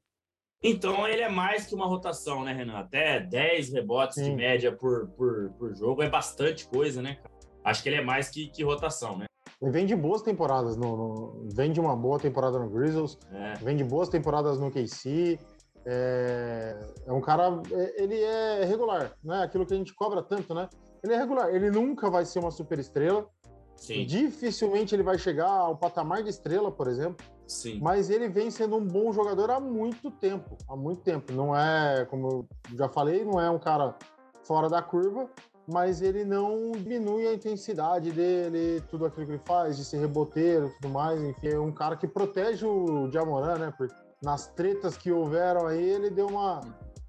Então, 0.63 1.05
ele 1.05 1.21
é 1.21 1.29
mais 1.29 1.65
que 1.65 1.75
uma 1.75 1.85
rotação, 1.85 2.43
né, 2.43 2.53
Renan? 2.53 2.77
Até 2.77 3.19
10 3.19 3.73
rebotes 3.73 4.15
Sim. 4.15 4.29
de 4.29 4.35
média 4.35 4.71
por, 4.71 5.09
por, 5.09 5.51
por 5.59 5.75
jogo 5.75 6.01
é 6.01 6.09
bastante 6.09 6.65
coisa, 6.67 7.01
né? 7.01 7.17
Acho 7.63 7.83
que 7.83 7.89
ele 7.89 7.97
é 7.97 8.03
mais 8.03 8.29
que, 8.29 8.47
que 8.47 8.63
rotação, 8.63 9.17
né? 9.17 9.25
Ele 9.61 9.71
vem 9.71 9.85
de 9.85 9.95
boas 9.95 10.21
temporadas, 10.21 10.77
no, 10.77 10.95
no, 10.97 11.47
vem 11.53 11.71
de 11.71 11.79
uma 11.79 11.95
boa 11.95 12.19
temporada 12.19 12.59
no 12.59 12.69
Grizzlies, 12.69 13.17
é. 13.31 13.53
vem 13.63 13.75
de 13.75 13.83
boas 13.83 14.09
temporadas 14.09 14.57
no 14.57 14.71
KC. 14.71 15.37
É, 15.85 16.79
é 17.07 17.11
um 17.11 17.19
cara, 17.19 17.61
é, 17.71 18.03
ele 18.03 18.21
é 18.21 18.63
regular, 18.63 19.13
né? 19.23 19.43
Aquilo 19.43 19.65
que 19.65 19.73
a 19.73 19.77
gente 19.77 19.93
cobra 19.93 20.21
tanto, 20.21 20.53
né? 20.53 20.69
Ele 21.03 21.13
é 21.13 21.17
regular, 21.17 21.53
ele 21.53 21.69
nunca 21.69 22.09
vai 22.09 22.25
ser 22.25 22.39
uma 22.39 22.51
super 22.51 22.79
estrela. 22.79 23.27
Sim. 23.75 24.05
Dificilmente 24.05 24.95
ele 24.95 25.03
vai 25.03 25.17
chegar 25.17 25.49
ao 25.49 25.75
patamar 25.75 26.23
de 26.23 26.29
estrela, 26.29 26.71
por 26.71 26.87
exemplo. 26.87 27.25
Sim. 27.47 27.79
Mas 27.81 28.09
ele 28.09 28.27
vem 28.29 28.49
sendo 28.49 28.75
um 28.75 28.85
bom 28.85 29.11
jogador 29.11 29.51
há 29.51 29.59
muito 29.59 30.09
tempo. 30.09 30.57
Há 30.67 30.75
muito 30.75 31.01
tempo. 31.01 31.33
Não 31.33 31.55
é, 31.55 32.05
como 32.05 32.27
eu 32.27 32.75
já 32.75 32.87
falei, 32.87 33.23
não 33.23 33.39
é 33.39 33.49
um 33.49 33.59
cara 33.59 33.95
fora 34.43 34.69
da 34.69 34.81
curva, 34.81 35.29
mas 35.67 36.01
ele 36.01 36.25
não 36.25 36.71
diminui 36.71 37.27
a 37.27 37.33
intensidade 37.33 38.11
dele, 38.11 38.81
tudo 38.89 39.05
aquilo 39.05 39.25
que 39.25 39.31
ele 39.33 39.41
faz, 39.45 39.77
de 39.77 39.85
ser 39.85 39.99
reboteiro 39.99 40.67
e 40.67 40.69
tudo 40.71 40.89
mais. 40.89 41.21
Enfim, 41.21 41.47
é 41.47 41.59
um 41.59 41.71
cara 41.71 41.95
que 41.95 42.07
protege 42.07 42.65
o 42.65 43.09
Jamoran, 43.11 43.57
né? 43.57 43.73
Porque 43.77 43.93
nas 44.21 44.47
tretas 44.47 44.97
que 44.97 45.11
houveram 45.11 45.67
aí, 45.67 45.83
ele 45.83 46.09
deu 46.09 46.27
uma, 46.27 46.61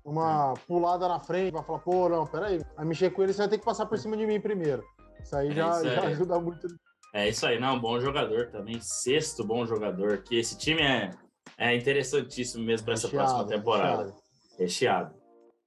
uma 0.04 0.54
pulada 0.66 1.08
na 1.08 1.20
frente 1.20 1.52
para 1.52 1.62
falar: 1.62 1.78
pô, 1.80 2.08
não, 2.08 2.26
peraí, 2.26 2.60
a 2.76 2.84
mexer 2.84 3.10
com 3.10 3.22
ele 3.22 3.32
você 3.32 3.38
vai 3.38 3.48
ter 3.48 3.58
que 3.58 3.64
passar 3.64 3.86
por 3.86 3.98
cima 3.98 4.16
de 4.16 4.26
mim 4.26 4.40
primeiro. 4.40 4.84
Isso 5.22 5.34
aí, 5.36 5.50
é 5.50 5.54
já, 5.54 5.68
isso 5.70 5.88
aí. 5.88 5.94
já 5.94 6.02
ajuda 6.02 6.40
muito. 6.40 6.66
É 7.14 7.28
isso 7.28 7.46
aí, 7.46 7.60
não, 7.60 7.78
bom 7.78 8.00
jogador 8.00 8.50
também, 8.50 8.80
sexto 8.80 9.44
bom 9.44 9.64
jogador, 9.64 10.24
que 10.24 10.34
esse 10.34 10.58
time 10.58 10.82
é, 10.82 11.10
é 11.56 11.76
interessantíssimo 11.76 12.64
mesmo 12.64 12.84
para 12.84 12.94
essa 12.94 13.08
próxima 13.08 13.46
temporada. 13.46 14.12
Recheado. 14.58 14.58
recheado. 14.58 15.14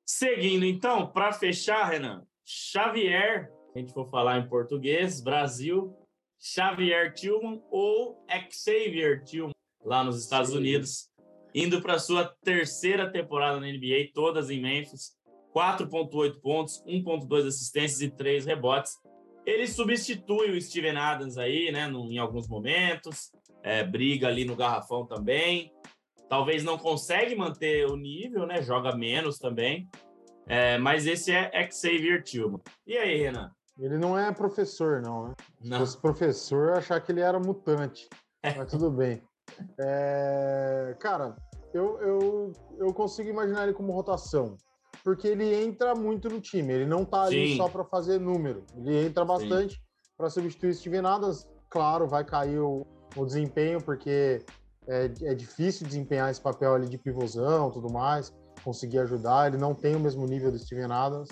Seguindo 0.05 0.65
então, 0.65 1.07
para 1.07 1.31
fechar, 1.31 1.85
Renan, 1.85 2.27
Xavier, 2.45 3.49
a 3.73 3.79
gente 3.79 3.93
for 3.93 4.09
falar 4.09 4.39
em 4.39 4.49
português, 4.49 5.21
Brasil, 5.21 5.95
Xavier 6.37 7.13
Tillman 7.13 7.63
ou 7.71 8.21
Xavier 8.51 9.23
Tillman, 9.23 9.55
lá 9.85 10.03
nos 10.03 10.21
Estados 10.21 10.51
Sim. 10.51 10.57
Unidos, 10.57 11.09
indo 11.55 11.81
para 11.81 11.97
sua 11.97 12.25
terceira 12.43 13.09
temporada 13.09 13.57
na 13.57 13.67
NBA, 13.67 14.11
todas 14.13 14.49
em 14.49 14.61
Memphis, 14.61 15.15
4.8 15.55 16.41
pontos, 16.41 16.83
1.2 16.85 17.47
assistências 17.47 18.01
e 18.01 18.09
3 18.09 18.45
rebotes. 18.45 18.97
Ele 19.47 19.65
substitui 19.65 20.51
o 20.51 20.61
Steven 20.61 20.97
Adams 20.97 21.37
aí, 21.37 21.71
né, 21.71 21.87
no, 21.87 22.11
em 22.11 22.17
alguns 22.17 22.49
momentos, 22.49 23.31
é, 23.63 23.81
briga 23.81 24.27
ali 24.27 24.43
no 24.43 24.57
garrafão 24.57 25.05
também. 25.05 25.71
Talvez 26.27 26.65
não 26.65 26.77
consegue 26.77 27.33
manter 27.33 27.87
o 27.87 27.95
nível, 27.95 28.45
né, 28.45 28.61
joga 28.61 28.93
menos 28.93 29.39
também, 29.39 29.87
é, 30.47 30.77
mas 30.77 31.07
esse 31.07 31.31
é 31.31 31.71
Xavier 31.71 32.21
Tillman. 32.21 32.59
E 32.85 32.97
aí, 32.97 33.17
Renan? 33.17 33.49
Ele 33.79 33.97
não 33.97 34.19
é 34.19 34.33
professor, 34.33 35.01
não, 35.01 35.29
né? 35.29 35.35
Não. 35.61 35.77
Se 35.77 35.79
fosse 35.79 36.01
professor, 36.01 36.69
eu 36.69 36.75
achar 36.75 36.99
que 36.99 37.13
ele 37.13 37.21
era 37.21 37.39
mutante. 37.39 38.09
Mas 38.43 38.69
tudo 38.69 38.91
bem. 38.91 39.21
É... 39.79 40.93
Cara, 40.99 41.37
eu, 41.73 41.97
eu, 42.01 42.51
eu 42.79 42.93
consigo 42.93 43.29
imaginar 43.29 43.63
ele 43.63 43.73
como 43.73 43.93
rotação. 43.93 44.57
Porque 45.07 45.25
ele 45.25 45.63
entra 45.63 45.95
muito 45.95 46.27
no 46.27 46.41
time. 46.41 46.73
Ele 46.73 46.85
não 46.85 47.05
tá 47.05 47.21
ali 47.21 47.51
Sim. 47.51 47.55
só 47.55 47.69
para 47.69 47.85
fazer 47.85 48.19
número. 48.19 48.65
Ele 48.75 49.05
entra 49.05 49.23
bastante 49.23 49.81
para 50.17 50.29
substituir 50.29 50.73
Steven 50.73 51.05
Adams. 51.05 51.47
Claro, 51.69 52.09
vai 52.09 52.25
cair 52.25 52.59
o, 52.59 52.85
o 53.15 53.25
desempenho, 53.25 53.81
porque 53.81 54.43
é, 54.85 55.05
é 55.21 55.33
difícil 55.33 55.87
desempenhar 55.87 56.29
esse 56.29 56.41
papel 56.41 56.75
ali 56.75 56.89
de 56.89 56.97
pivôzão 56.97 57.71
tudo 57.71 57.89
mais 57.89 58.35
conseguir 58.65 58.99
ajudar. 58.99 59.47
Ele 59.47 59.55
não 59.55 59.73
tem 59.73 59.95
o 59.95 59.99
mesmo 60.01 60.25
nível 60.25 60.51
do 60.51 60.59
Steven 60.59 60.91
Adams, 60.91 61.29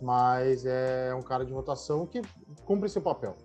mas 0.00 0.64
é 0.64 1.14
um 1.14 1.20
cara 1.20 1.44
de 1.44 1.52
rotação 1.52 2.06
que 2.06 2.22
cumpre 2.64 2.88
seu 2.88 3.02
papel. 3.02 3.36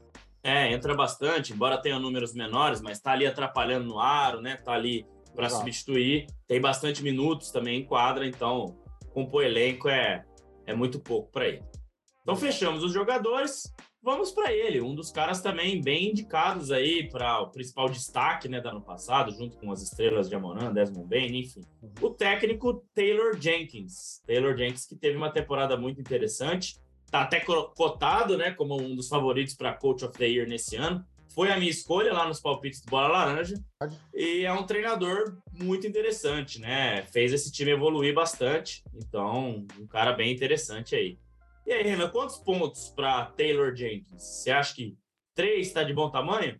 É, 0.41 0.71
entra 0.71 0.95
bastante, 0.95 1.51
embora 1.51 1.77
tenha 1.77 1.99
números 1.99 2.33
menores, 2.33 2.79
mas 2.79 2.99
está 2.99 3.11
ali 3.11 3.27
atrapalhando 3.27 3.85
no 3.85 3.99
aro, 3.99 4.39
né? 4.39 4.55
Tá 4.55 4.71
ali 4.71 5.05
para 5.35 5.49
substituir. 5.49 6.27
Tem 6.47 6.61
bastante 6.61 7.03
minutos 7.03 7.51
também 7.51 7.81
em 7.81 7.85
quadra, 7.85 8.25
então 8.25 8.81
compor 9.13 9.43
elenco 9.43 9.87
é, 9.87 10.25
é 10.65 10.73
muito 10.73 10.99
pouco 10.99 11.31
para 11.31 11.47
ele. 11.47 11.63
Então 12.21 12.35
fechamos 12.35 12.83
os 12.83 12.91
jogadores 12.91 13.73
vamos 14.03 14.31
para 14.31 14.51
ele, 14.51 14.81
um 14.81 14.93
dos 14.93 15.11
caras 15.11 15.41
também 15.41 15.81
bem 15.81 16.09
indicados 16.09 16.71
aí 16.71 17.09
para 17.09 17.39
o 17.39 17.49
principal 17.49 17.87
destaque 17.87 18.49
né, 18.49 18.59
do 18.59 18.67
ano 18.67 18.81
passado, 18.81 19.31
junto 19.31 19.57
com 19.57 19.71
as 19.71 19.81
estrelas 19.81 20.27
de 20.27 20.35
Amoran, 20.35 20.73
Desmond 20.73 21.07
Bain, 21.07 21.37
enfim. 21.37 21.61
O 22.01 22.09
técnico 22.09 22.85
Taylor 22.93 23.39
Jenkins. 23.39 24.21
Taylor 24.27 24.57
Jenkins 24.57 24.85
que 24.85 24.97
teve 24.97 25.15
uma 25.15 25.31
temporada 25.31 25.77
muito 25.77 26.01
interessante, 26.01 26.75
tá 27.09 27.21
até 27.21 27.39
cotado 27.39 28.37
né, 28.37 28.51
como 28.51 28.75
um 28.75 28.93
dos 28.93 29.07
favoritos 29.07 29.55
para 29.55 29.73
Coach 29.73 30.03
of 30.03 30.17
the 30.17 30.27
Year 30.27 30.47
nesse 30.47 30.75
ano. 30.75 31.05
Foi 31.33 31.51
a 31.51 31.57
minha 31.57 31.71
escolha 31.71 32.13
lá 32.13 32.27
nos 32.27 32.39
palpites 32.39 32.81
do 32.81 32.91
Bola 32.91 33.07
Laranja. 33.07 33.55
E 34.13 34.45
é 34.45 34.53
um 34.53 34.65
treinador 34.65 35.37
muito 35.51 35.87
interessante, 35.87 36.59
né? 36.59 37.03
Fez 37.03 37.33
esse 37.33 37.51
time 37.51 37.71
evoluir 37.71 38.13
bastante. 38.13 38.83
Então, 38.93 39.65
um 39.79 39.87
cara 39.87 40.13
bem 40.13 40.31
interessante 40.31 40.95
aí. 40.95 41.17
E 41.65 41.71
aí, 41.71 41.83
Renan, 41.83 42.09
quantos 42.09 42.37
pontos 42.37 42.89
para 42.89 43.25
Taylor 43.37 43.73
Jenkins? 43.75 44.21
Você 44.21 44.51
acha 44.51 44.75
que 44.75 44.97
três 45.33 45.67
está 45.67 45.83
de 45.83 45.93
bom 45.93 46.09
tamanho? 46.09 46.59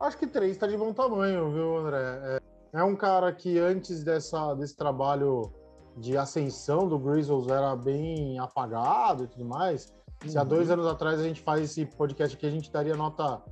Acho 0.00 0.18
que 0.18 0.26
três 0.26 0.52
está 0.52 0.66
de 0.66 0.76
bom 0.76 0.92
tamanho, 0.92 1.50
viu, 1.52 1.76
André? 1.76 1.98
É, 2.74 2.80
é, 2.80 2.84
um 2.84 2.96
cara 2.96 3.32
que 3.32 3.58
antes 3.58 4.02
dessa, 4.02 4.54
desse 4.54 4.76
trabalho 4.76 5.52
de 5.96 6.16
ascensão 6.16 6.88
do 6.88 6.98
Grizzlies 6.98 7.46
era 7.46 7.76
bem 7.76 8.38
apagado 8.38 9.24
e 9.24 9.28
tudo 9.28 9.44
mais. 9.44 9.92
Se 10.26 10.36
há 10.36 10.44
dois 10.44 10.68
uhum. 10.68 10.74
anos 10.74 10.86
atrás 10.86 11.20
a 11.20 11.24
gente 11.24 11.40
faz 11.40 11.62
esse 11.62 11.86
podcast 11.86 12.36
aqui, 12.36 12.46
a 12.46 12.50
gente 12.50 12.70
daria 12.70 12.96
nota 12.96 13.42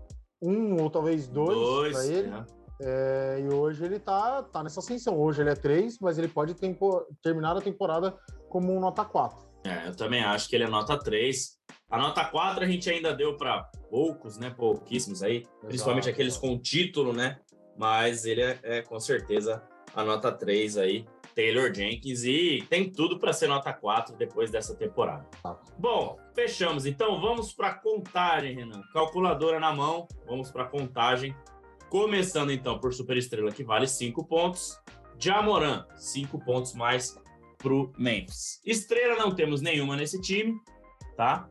um 0.41 0.81
ou 0.81 0.91
talvez 0.91 1.27
dois, 1.27 1.57
dois 1.57 1.97
para 1.97 2.07
ele. 2.07 2.29
É. 2.29 2.61
É, 2.83 3.41
e 3.41 3.55
hoje 3.55 3.85
ele 3.85 3.99
tá, 3.99 4.43
tá 4.43 4.63
nessa 4.63 4.81
ascensão. 4.81 5.19
Hoje 5.21 5.43
ele 5.43 5.51
é 5.51 5.55
três, 5.55 5.99
mas 6.01 6.19
ele 6.19 6.29
pode 6.29 6.55
tempo, 6.55 7.07
terminar 7.23 7.57
a 7.57 7.61
temporada 7.61 8.17
como 8.49 8.75
um 8.75 8.81
nota 8.81 9.05
quatro. 9.05 9.51
É, 9.65 9.89
eu 9.89 9.95
também 9.95 10.23
acho 10.23 10.49
que 10.49 10.57
ele 10.57 10.65
é 10.65 10.69
nota 10.69 10.99
3. 10.99 11.59
A 11.91 11.99
nota 11.99 12.25
4 12.25 12.65
a 12.65 12.67
gente 12.67 12.89
ainda 12.89 13.13
deu 13.13 13.37
para 13.37 13.65
poucos, 13.91 14.39
né? 14.39 14.49
Pouquíssimos 14.49 15.23
aí, 15.23 15.39
Exato. 15.39 15.67
principalmente 15.67 16.09
aqueles 16.09 16.37
com 16.39 16.59
título, 16.59 17.13
né? 17.13 17.39
Mas 17.77 18.25
ele 18.25 18.41
é, 18.41 18.59
é, 18.63 18.83
com 18.83 18.99
certeza 18.99 19.63
a 19.95 20.03
nota 20.03 20.33
3 20.33 20.79
aí, 20.79 21.05
Taylor 21.41 21.75
Jenkins, 21.75 22.23
e 22.25 22.63
tem 22.69 22.93
tudo 22.93 23.19
para 23.19 23.33
ser 23.33 23.49
nota 23.49 23.73
4 23.73 24.15
depois 24.15 24.51
dessa 24.51 24.77
temporada. 24.77 25.27
Bom, 25.79 26.19
fechamos. 26.35 26.85
Então 26.85 27.19
vamos 27.19 27.55
para 27.55 27.73
contagem, 27.73 28.55
Renan. 28.55 28.83
Calculadora 28.93 29.59
na 29.59 29.75
mão, 29.75 30.07
vamos 30.27 30.51
para 30.51 30.67
contagem. 30.67 31.35
Começando 31.89 32.53
então 32.53 32.79
por 32.79 32.93
Superestrela, 32.93 33.51
que 33.51 33.65
vale 33.65 33.87
5 33.87 34.23
pontos. 34.27 34.79
Jamoran, 35.19 35.87
5 35.97 36.45
pontos 36.45 36.75
mais 36.75 37.19
pro 37.57 37.91
Memphis. 37.97 38.61
Estrela 38.67 39.17
não 39.17 39.35
temos 39.35 39.63
nenhuma 39.63 39.97
nesse 39.97 40.21
time, 40.21 40.61
tá? 41.17 41.49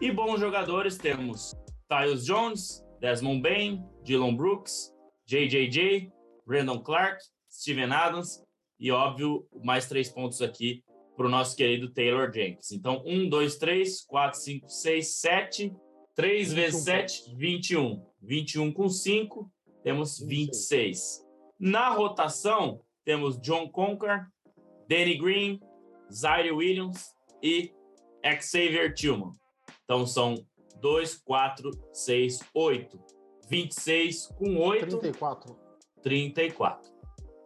E 0.00 0.12
bons 0.12 0.38
jogadores 0.38 0.96
temos 0.96 1.56
Tyus 1.88 2.24
Jones, 2.24 2.84
Desmond 3.00 3.42
Bain, 3.42 3.84
Dylan 4.04 4.36
Brooks, 4.36 4.94
JJJ, 5.26 6.12
Brandon 6.46 6.78
Clark, 6.78 7.18
Steven 7.50 7.92
Adams 7.92 8.43
e, 8.84 8.90
óbvio, 8.90 9.46
mais 9.62 9.88
três 9.88 10.10
pontos 10.10 10.42
aqui 10.42 10.84
para 11.16 11.26
o 11.26 11.30
nosso 11.30 11.56
querido 11.56 11.90
Taylor 11.90 12.30
Jenkins. 12.30 12.70
Então, 12.70 13.02
um, 13.06 13.26
dois, 13.26 13.56
três, 13.56 14.04
quatro, 14.04 14.38
cinco, 14.38 14.68
seis, 14.68 15.16
sete. 15.16 15.74
3 16.14 16.52
vezes 16.52 16.84
7, 16.84 17.34
21. 17.34 18.06
21 18.22 18.72
com 18.72 18.88
5, 18.88 19.50
temos 19.82 20.20
26. 20.20 21.24
Na 21.58 21.88
rotação, 21.90 22.80
temos 23.04 23.40
John 23.40 23.68
Conker, 23.68 24.26
Danny 24.88 25.18
Green, 25.18 25.60
Zaire 26.12 26.52
Williams 26.52 27.12
e 27.42 27.72
Xavier 28.40 28.94
Tillman. 28.94 29.32
Então 29.82 30.06
são 30.06 30.36
2, 30.80 31.16
4, 31.16 31.70
6, 31.92 32.40
8. 32.54 33.00
26 33.50 34.26
com 34.38 34.56
8. 34.58 34.98
34. 34.98 35.58
34. 36.00 36.93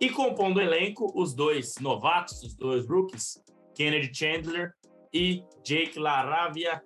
E 0.01 0.11
compondo 0.11 0.59
o 0.59 0.61
elenco, 0.61 1.13
os 1.15 1.35
dois 1.35 1.77
novatos, 1.81 2.43
os 2.43 2.55
dois 2.55 2.89
rookies, 2.89 3.43
Kennedy 3.75 4.17
Chandler 4.17 4.73
e 5.13 5.43
Jake 5.65 5.99
Laravia. 5.99 6.81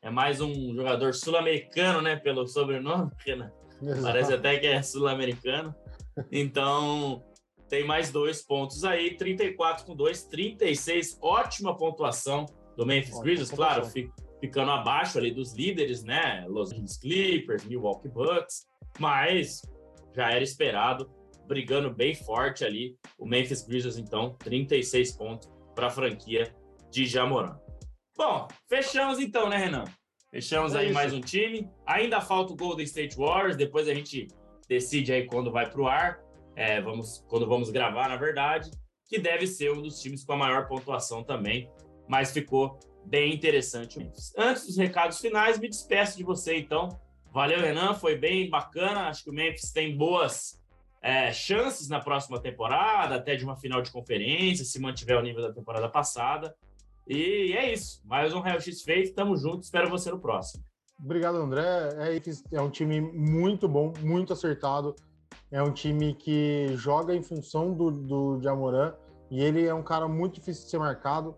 É 0.00 0.10
mais 0.10 0.40
um 0.40 0.74
jogador 0.74 1.12
sul-americano, 1.12 2.00
né? 2.00 2.16
Pelo 2.16 2.46
sobrenome, 2.46 3.10
Renan. 3.26 3.50
Parece 4.00 4.32
até 4.32 4.58
que 4.58 4.66
é 4.66 4.80
sul-americano. 4.80 5.74
Então, 6.30 7.24
tem 7.68 7.84
mais 7.84 8.12
dois 8.12 8.42
pontos 8.42 8.84
aí, 8.84 9.16
34 9.16 9.84
com 9.84 9.96
2, 9.96 10.24
36, 10.24 11.18
ótima 11.20 11.76
pontuação 11.76 12.46
do 12.76 12.86
Memphis 12.86 13.18
Grizzlies, 13.20 13.50
claro, 13.50 13.84
ficando 14.40 14.70
abaixo 14.70 15.18
ali 15.18 15.32
dos 15.32 15.54
líderes, 15.54 16.04
né? 16.04 16.44
Los 16.48 16.70
Angeles 16.70 16.96
Clippers, 16.96 17.64
Milwaukee 17.64 18.08
Bucks, 18.08 18.66
mas 18.98 19.62
já 20.14 20.30
era 20.30 20.44
esperado, 20.44 21.10
brigando 21.46 21.92
bem 21.92 22.14
forte 22.14 22.64
ali. 22.64 22.96
O 23.18 23.26
Memphis 23.26 23.62
Grizzlies, 23.62 23.98
então, 23.98 24.34
36 24.38 25.12
pontos 25.12 25.50
para 25.74 25.86
a 25.86 25.90
franquia 25.90 26.54
de 26.90 27.06
Jamoran. 27.06 27.56
Bom, 28.16 28.46
fechamos 28.68 29.18
então, 29.18 29.48
né, 29.48 29.56
Renan? 29.56 29.84
Fechamos 30.30 30.74
é 30.74 30.78
aí 30.78 30.86
isso. 30.86 30.94
mais 30.94 31.12
um 31.12 31.20
time. 31.20 31.68
Ainda 31.86 32.20
falta 32.20 32.52
o 32.52 32.56
Golden 32.56 32.84
State 32.84 33.16
Warriors, 33.16 33.56
depois 33.56 33.88
a 33.88 33.94
gente 33.94 34.28
decide 34.68 35.12
aí 35.12 35.26
quando 35.26 35.50
vai 35.50 35.68
para 35.68 35.80
o 35.80 35.86
ar. 35.86 36.20
É, 36.54 36.80
vamos, 36.80 37.24
quando 37.28 37.46
vamos 37.46 37.70
gravar, 37.70 38.08
na 38.08 38.16
verdade, 38.16 38.70
que 39.06 39.18
deve 39.18 39.46
ser 39.46 39.72
um 39.72 39.82
dos 39.82 40.00
times 40.00 40.24
com 40.24 40.32
a 40.32 40.36
maior 40.36 40.66
pontuação 40.66 41.22
também, 41.22 41.70
mas 42.08 42.32
ficou 42.32 42.78
bem 43.04 43.34
interessante. 43.34 43.98
Antes 44.36 44.66
dos 44.66 44.76
recados 44.76 45.18
finais, 45.18 45.58
me 45.58 45.68
despeço 45.68 46.16
de 46.16 46.24
você, 46.24 46.56
então. 46.56 46.88
Valeu, 47.30 47.60
Renan, 47.60 47.94
foi 47.94 48.16
bem 48.16 48.48
bacana. 48.48 49.08
Acho 49.08 49.24
que 49.24 49.30
o 49.30 49.34
Memphis 49.34 49.72
tem 49.72 49.96
boas 49.96 50.61
é, 51.02 51.32
chances 51.32 51.88
na 51.88 52.00
próxima 52.00 52.40
temporada, 52.40 53.16
até 53.16 53.34
de 53.34 53.44
uma 53.44 53.56
final 53.56 53.82
de 53.82 53.90
conferência, 53.90 54.64
se 54.64 54.80
mantiver 54.80 55.18
o 55.18 55.22
nível 55.22 55.42
da 55.42 55.52
temporada 55.52 55.88
passada. 55.88 56.54
E 57.08 57.52
é 57.54 57.72
isso. 57.72 58.00
Mais 58.04 58.32
um 58.32 58.40
Real 58.40 58.60
X 58.60 58.82
feito. 58.82 59.12
Tamo 59.12 59.36
junto. 59.36 59.64
Espero 59.64 59.90
você 59.90 60.10
no 60.10 60.20
próximo. 60.20 60.64
Obrigado, 61.02 61.36
André. 61.38 61.62
É, 61.98 62.56
é 62.56 62.60
um 62.62 62.70
time 62.70 63.00
muito 63.00 63.68
bom, 63.68 63.92
muito 64.00 64.32
acertado. 64.32 64.94
É 65.50 65.60
um 65.60 65.72
time 65.72 66.14
que 66.14 66.68
joga 66.76 67.14
em 67.14 67.22
função 67.22 67.74
do, 67.74 67.90
do 67.90 68.38
de 68.38 68.48
Amorã 68.48 68.94
e 69.30 69.42
ele 69.42 69.66
é 69.66 69.74
um 69.74 69.82
cara 69.82 70.06
muito 70.06 70.36
difícil 70.36 70.64
de 70.64 70.70
ser 70.70 70.78
marcado. 70.78 71.34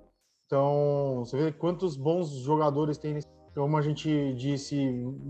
Então, 0.46 1.24
você 1.24 1.36
vê 1.38 1.52
quantos 1.52 1.96
bons 1.96 2.28
jogadores 2.30 2.98
tem 2.98 3.14
nesse 3.14 3.34
como 3.54 3.76
a 3.76 3.82
gente 3.82 4.34
disse, 4.34 4.76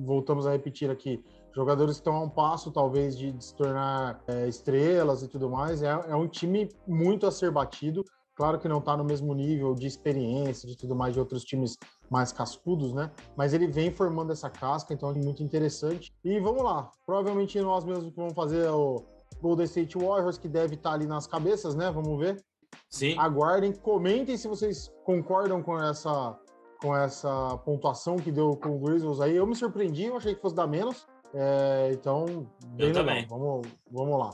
voltamos 0.05 0.47
a 0.47 0.53
repetir 0.53 0.91
aqui, 0.91 1.23
jogadores 1.55 1.97
que 1.97 2.01
estão 2.01 2.17
a 2.17 2.23
um 2.23 2.29
passo, 2.29 2.71
talvez, 2.71 3.17
de, 3.17 3.33
de 3.33 3.45
se 3.45 3.55
tornar 3.55 4.23
é, 4.27 4.49
estrelas 4.49 5.23
e 5.23 5.29
tudo 5.29 5.49
mais. 5.49 5.83
É, 5.83 5.89
é, 5.89 6.17
um 6.17 6.27
time 6.27 6.69
muito 6.87 7.27
a 7.27 7.31
ser 7.31 7.51
batido. 7.51 8.05
Claro 8.35 8.59
que 8.59 8.69
não 8.69 8.79
está 8.79 8.97
no 8.97 9.05
mesmo 9.05 9.33
nível 9.33 9.75
de 9.75 9.87
experiência, 9.87 10.69
de 10.69 10.77
tudo 10.77 10.97
mais, 10.97 11.15
de 11.15 11.21
outros 11.21 11.45
times 11.45 11.79
mais 12.11 12.33
cascudos, 12.33 12.93
né? 12.93 13.13
Mas 13.37 13.55
ele 13.55 13.69
vem 13.69 13.93
formando 13.93 14.33
essa 14.33 14.51
casca, 14.51 14.93
então 14.93 15.11
é 15.11 15.15
muito 15.15 15.43
interessante. 15.43 16.13
E 16.25 16.41
vamos 16.41 16.65
lá, 16.65 16.91
provavelmente 17.07 17.61
nós 17.61 17.85
mesmos 17.85 18.13
vamos 18.15 18.35
fazer 18.35 18.69
o 18.69 19.05
Golden 19.41 19.65
State 19.67 19.97
Warriors, 19.97 20.37
que 20.37 20.49
deve 20.49 20.75
estar 20.75 20.91
tá 20.91 20.97
ali 20.97 21.07
nas 21.07 21.29
cabeças, 21.29 21.77
né? 21.77 21.93
Vamos 21.93 22.19
ver. 22.19 22.45
Sim. 22.91 23.17
Aguardem, 23.19 23.73
comentem 23.73 24.37
se 24.37 24.49
vocês 24.49 24.93
concordam 25.05 25.63
com 25.63 25.81
essa 25.81 26.37
com 26.83 26.95
essa 26.95 27.57
pontuação 27.65 28.17
que 28.17 28.31
deu 28.31 28.57
com 28.57 28.77
o 28.77 28.79
Grizzlies 28.79 29.21
aí. 29.21 29.37
Eu 29.37 29.47
me 29.47 29.55
surpreendi, 29.55 30.05
eu 30.05 30.17
achei 30.17 30.35
que 30.35 30.43
fosse 30.43 30.55
dar 30.55 30.67
menos. 30.67 31.07
É, 31.35 31.91
então, 31.93 32.47
eu 32.79 32.87
legal. 32.87 33.05
também. 33.05 33.27
Vamos, 33.27 33.67
vamos 33.91 34.19
lá. 34.19 34.31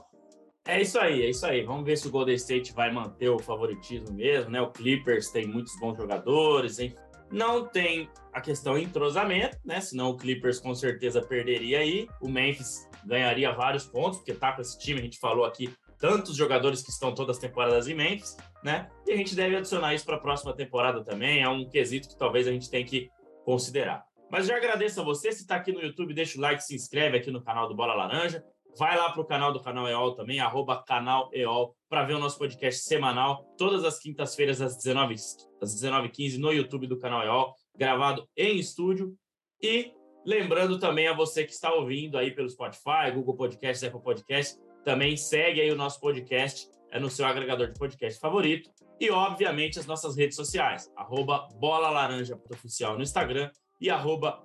É 0.67 0.81
isso 0.81 1.01
aí, 1.01 1.23
é 1.23 1.31
isso 1.31 1.47
aí. 1.47 1.65
Vamos 1.65 1.85
ver 1.85 1.97
se 1.97 2.07
o 2.07 2.11
Golden 2.11 2.35
State 2.35 2.73
vai 2.75 2.93
manter 2.93 3.31
o 3.31 3.39
favoritismo 3.39 4.13
mesmo, 4.13 4.51
né? 4.51 4.61
O 4.61 4.71
Clippers 4.71 5.31
tem 5.31 5.47
muitos 5.47 5.79
bons 5.81 5.97
jogadores, 5.97 6.79
hein? 6.79 6.95
Não 7.33 7.65
tem 7.65 8.09
a 8.33 8.41
questão 8.41 8.77
entrosamento, 8.77 9.57
né? 9.65 9.81
Senão 9.81 10.11
o 10.11 10.17
Clippers 10.17 10.61
com 10.61 10.75
certeza 10.75 11.23
perderia 11.23 11.79
aí. 11.79 12.07
O 12.21 12.29
Memphis 12.29 12.89
ganharia 13.05 13.53
vários 13.53 13.87
pontos, 13.87 14.19
porque 14.19 14.35
tá 14.35 14.53
com 14.53 14.61
esse 14.61 14.79
time, 14.79 15.01
a 15.01 15.03
gente 15.03 15.19
falou 15.19 15.45
aqui, 15.45 15.73
tantos 15.99 16.37
jogadores 16.37 16.83
que 16.83 16.91
estão 16.91 17.15
todas 17.15 17.37
as 17.37 17.41
temporadas 17.41 17.89
em 17.89 17.95
Memphis, 17.95 18.37
né? 18.63 18.89
E 19.07 19.13
a 19.13 19.17
gente 19.17 19.35
deve 19.35 19.57
adicionar 19.57 19.95
isso 19.95 20.05
para 20.05 20.17
a 20.17 20.21
próxima 20.21 20.55
temporada 20.55 21.03
também. 21.03 21.43
É 21.43 21.49
um 21.49 21.69
quesito 21.69 22.09
que 22.09 22.19
talvez 22.19 22.47
a 22.47 22.53
gente 22.53 22.69
tenha 22.69 22.85
que 22.85 23.11
considerar. 23.45 24.05
Mas 24.31 24.47
já 24.47 24.57
agradeço 24.57 25.01
a 25.01 25.05
você. 25.05 25.33
Se 25.33 25.43
está 25.43 25.57
aqui 25.57 25.73
no 25.73 25.83
YouTube, 25.83 26.14
deixa 26.14 26.38
o 26.38 26.40
like, 26.40 26.62
se 26.62 26.75
inscreve 26.75 27.19
aqui 27.19 27.31
no 27.31 27.43
canal 27.43 27.69
do 27.69 27.75
Bola 27.75 27.95
Laranja. 27.95 28.45
Vai 28.79 28.97
lá 28.97 29.11
para 29.11 29.21
o 29.21 29.25
canal 29.25 29.53
do 29.53 29.61
Canal 29.61 29.88
EOL 29.88 30.14
também, 30.14 30.38
arroba 30.38 30.81
canal 30.85 31.29
EOL, 31.33 31.75
para 31.88 32.05
ver 32.05 32.14
o 32.14 32.21
nosso 32.21 32.38
podcast 32.38 32.83
semanal, 32.83 33.45
todas 33.59 33.85
as 33.85 33.99
quintas-feiras 33.99 34.62
às 34.62 34.77
19 34.77 35.14
às 35.61 35.75
19h15 35.75 36.38
no 36.38 36.53
YouTube 36.53 36.87
do 36.87 36.97
Canal 36.97 37.25
EOL, 37.25 37.53
gravado 37.77 38.29
em 38.37 38.59
estúdio. 38.59 39.12
E 39.61 39.93
lembrando 40.25 40.79
também 40.79 41.09
a 41.09 41.12
você 41.12 41.45
que 41.45 41.53
está 41.53 41.73
ouvindo 41.75 42.16
aí 42.16 42.31
pelo 42.31 42.49
Spotify, 42.49 43.11
Google 43.12 43.35
Podcast, 43.35 43.85
Apple 43.85 44.03
Podcast, 44.03 44.57
também 44.85 45.16
segue 45.16 45.61
aí 45.61 45.71
o 45.73 45.77
nosso 45.77 45.99
podcast 46.01 46.69
é 46.93 46.99
no 46.99 47.11
seu 47.11 47.27
agregador 47.27 47.69
de 47.69 47.79
podcast 47.79 48.21
favorito. 48.21 48.71
E, 48.99 49.11
obviamente, 49.11 49.79
as 49.79 49.87
nossas 49.87 50.16
redes 50.16 50.37
sociais, 50.37 50.90
arroba 50.97 51.49
Bola 51.59 51.88
Laranja 51.88 52.38
Oficial 52.51 52.97
no 52.97 53.03
Instagram 53.03 53.51
e 53.81 53.88
arroba 53.88 54.43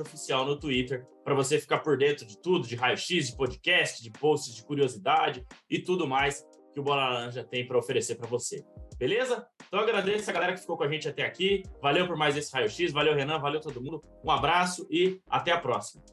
Oficial 0.00 0.44
no 0.44 0.56
Twitter, 0.56 1.04
para 1.24 1.34
você 1.34 1.58
ficar 1.58 1.80
por 1.80 1.98
dentro 1.98 2.24
de 2.24 2.40
tudo, 2.40 2.68
de 2.68 2.76
raio-x, 2.76 3.30
de 3.30 3.36
podcast, 3.36 4.00
de 4.00 4.10
posts, 4.10 4.54
de 4.54 4.64
curiosidade 4.64 5.44
e 5.68 5.80
tudo 5.80 6.06
mais 6.06 6.46
que 6.72 6.78
o 6.78 6.82
Bola 6.84 7.08
Laranja 7.10 7.42
tem 7.42 7.66
para 7.66 7.76
oferecer 7.76 8.14
para 8.14 8.28
você. 8.28 8.64
Beleza? 8.96 9.44
Então 9.66 9.80
agradeço 9.80 10.30
a 10.30 10.32
galera 10.32 10.52
que 10.52 10.60
ficou 10.60 10.76
com 10.76 10.84
a 10.84 10.88
gente 10.88 11.08
até 11.08 11.24
aqui. 11.24 11.62
Valeu 11.82 12.06
por 12.06 12.16
mais 12.16 12.36
esse 12.36 12.52
raio-x, 12.52 12.92
valeu 12.92 13.14
Renan, 13.14 13.40
valeu 13.40 13.60
todo 13.60 13.82
mundo. 13.82 14.02
Um 14.24 14.30
abraço 14.30 14.86
e 14.90 15.20
até 15.28 15.50
a 15.50 15.58
próxima. 15.58 16.04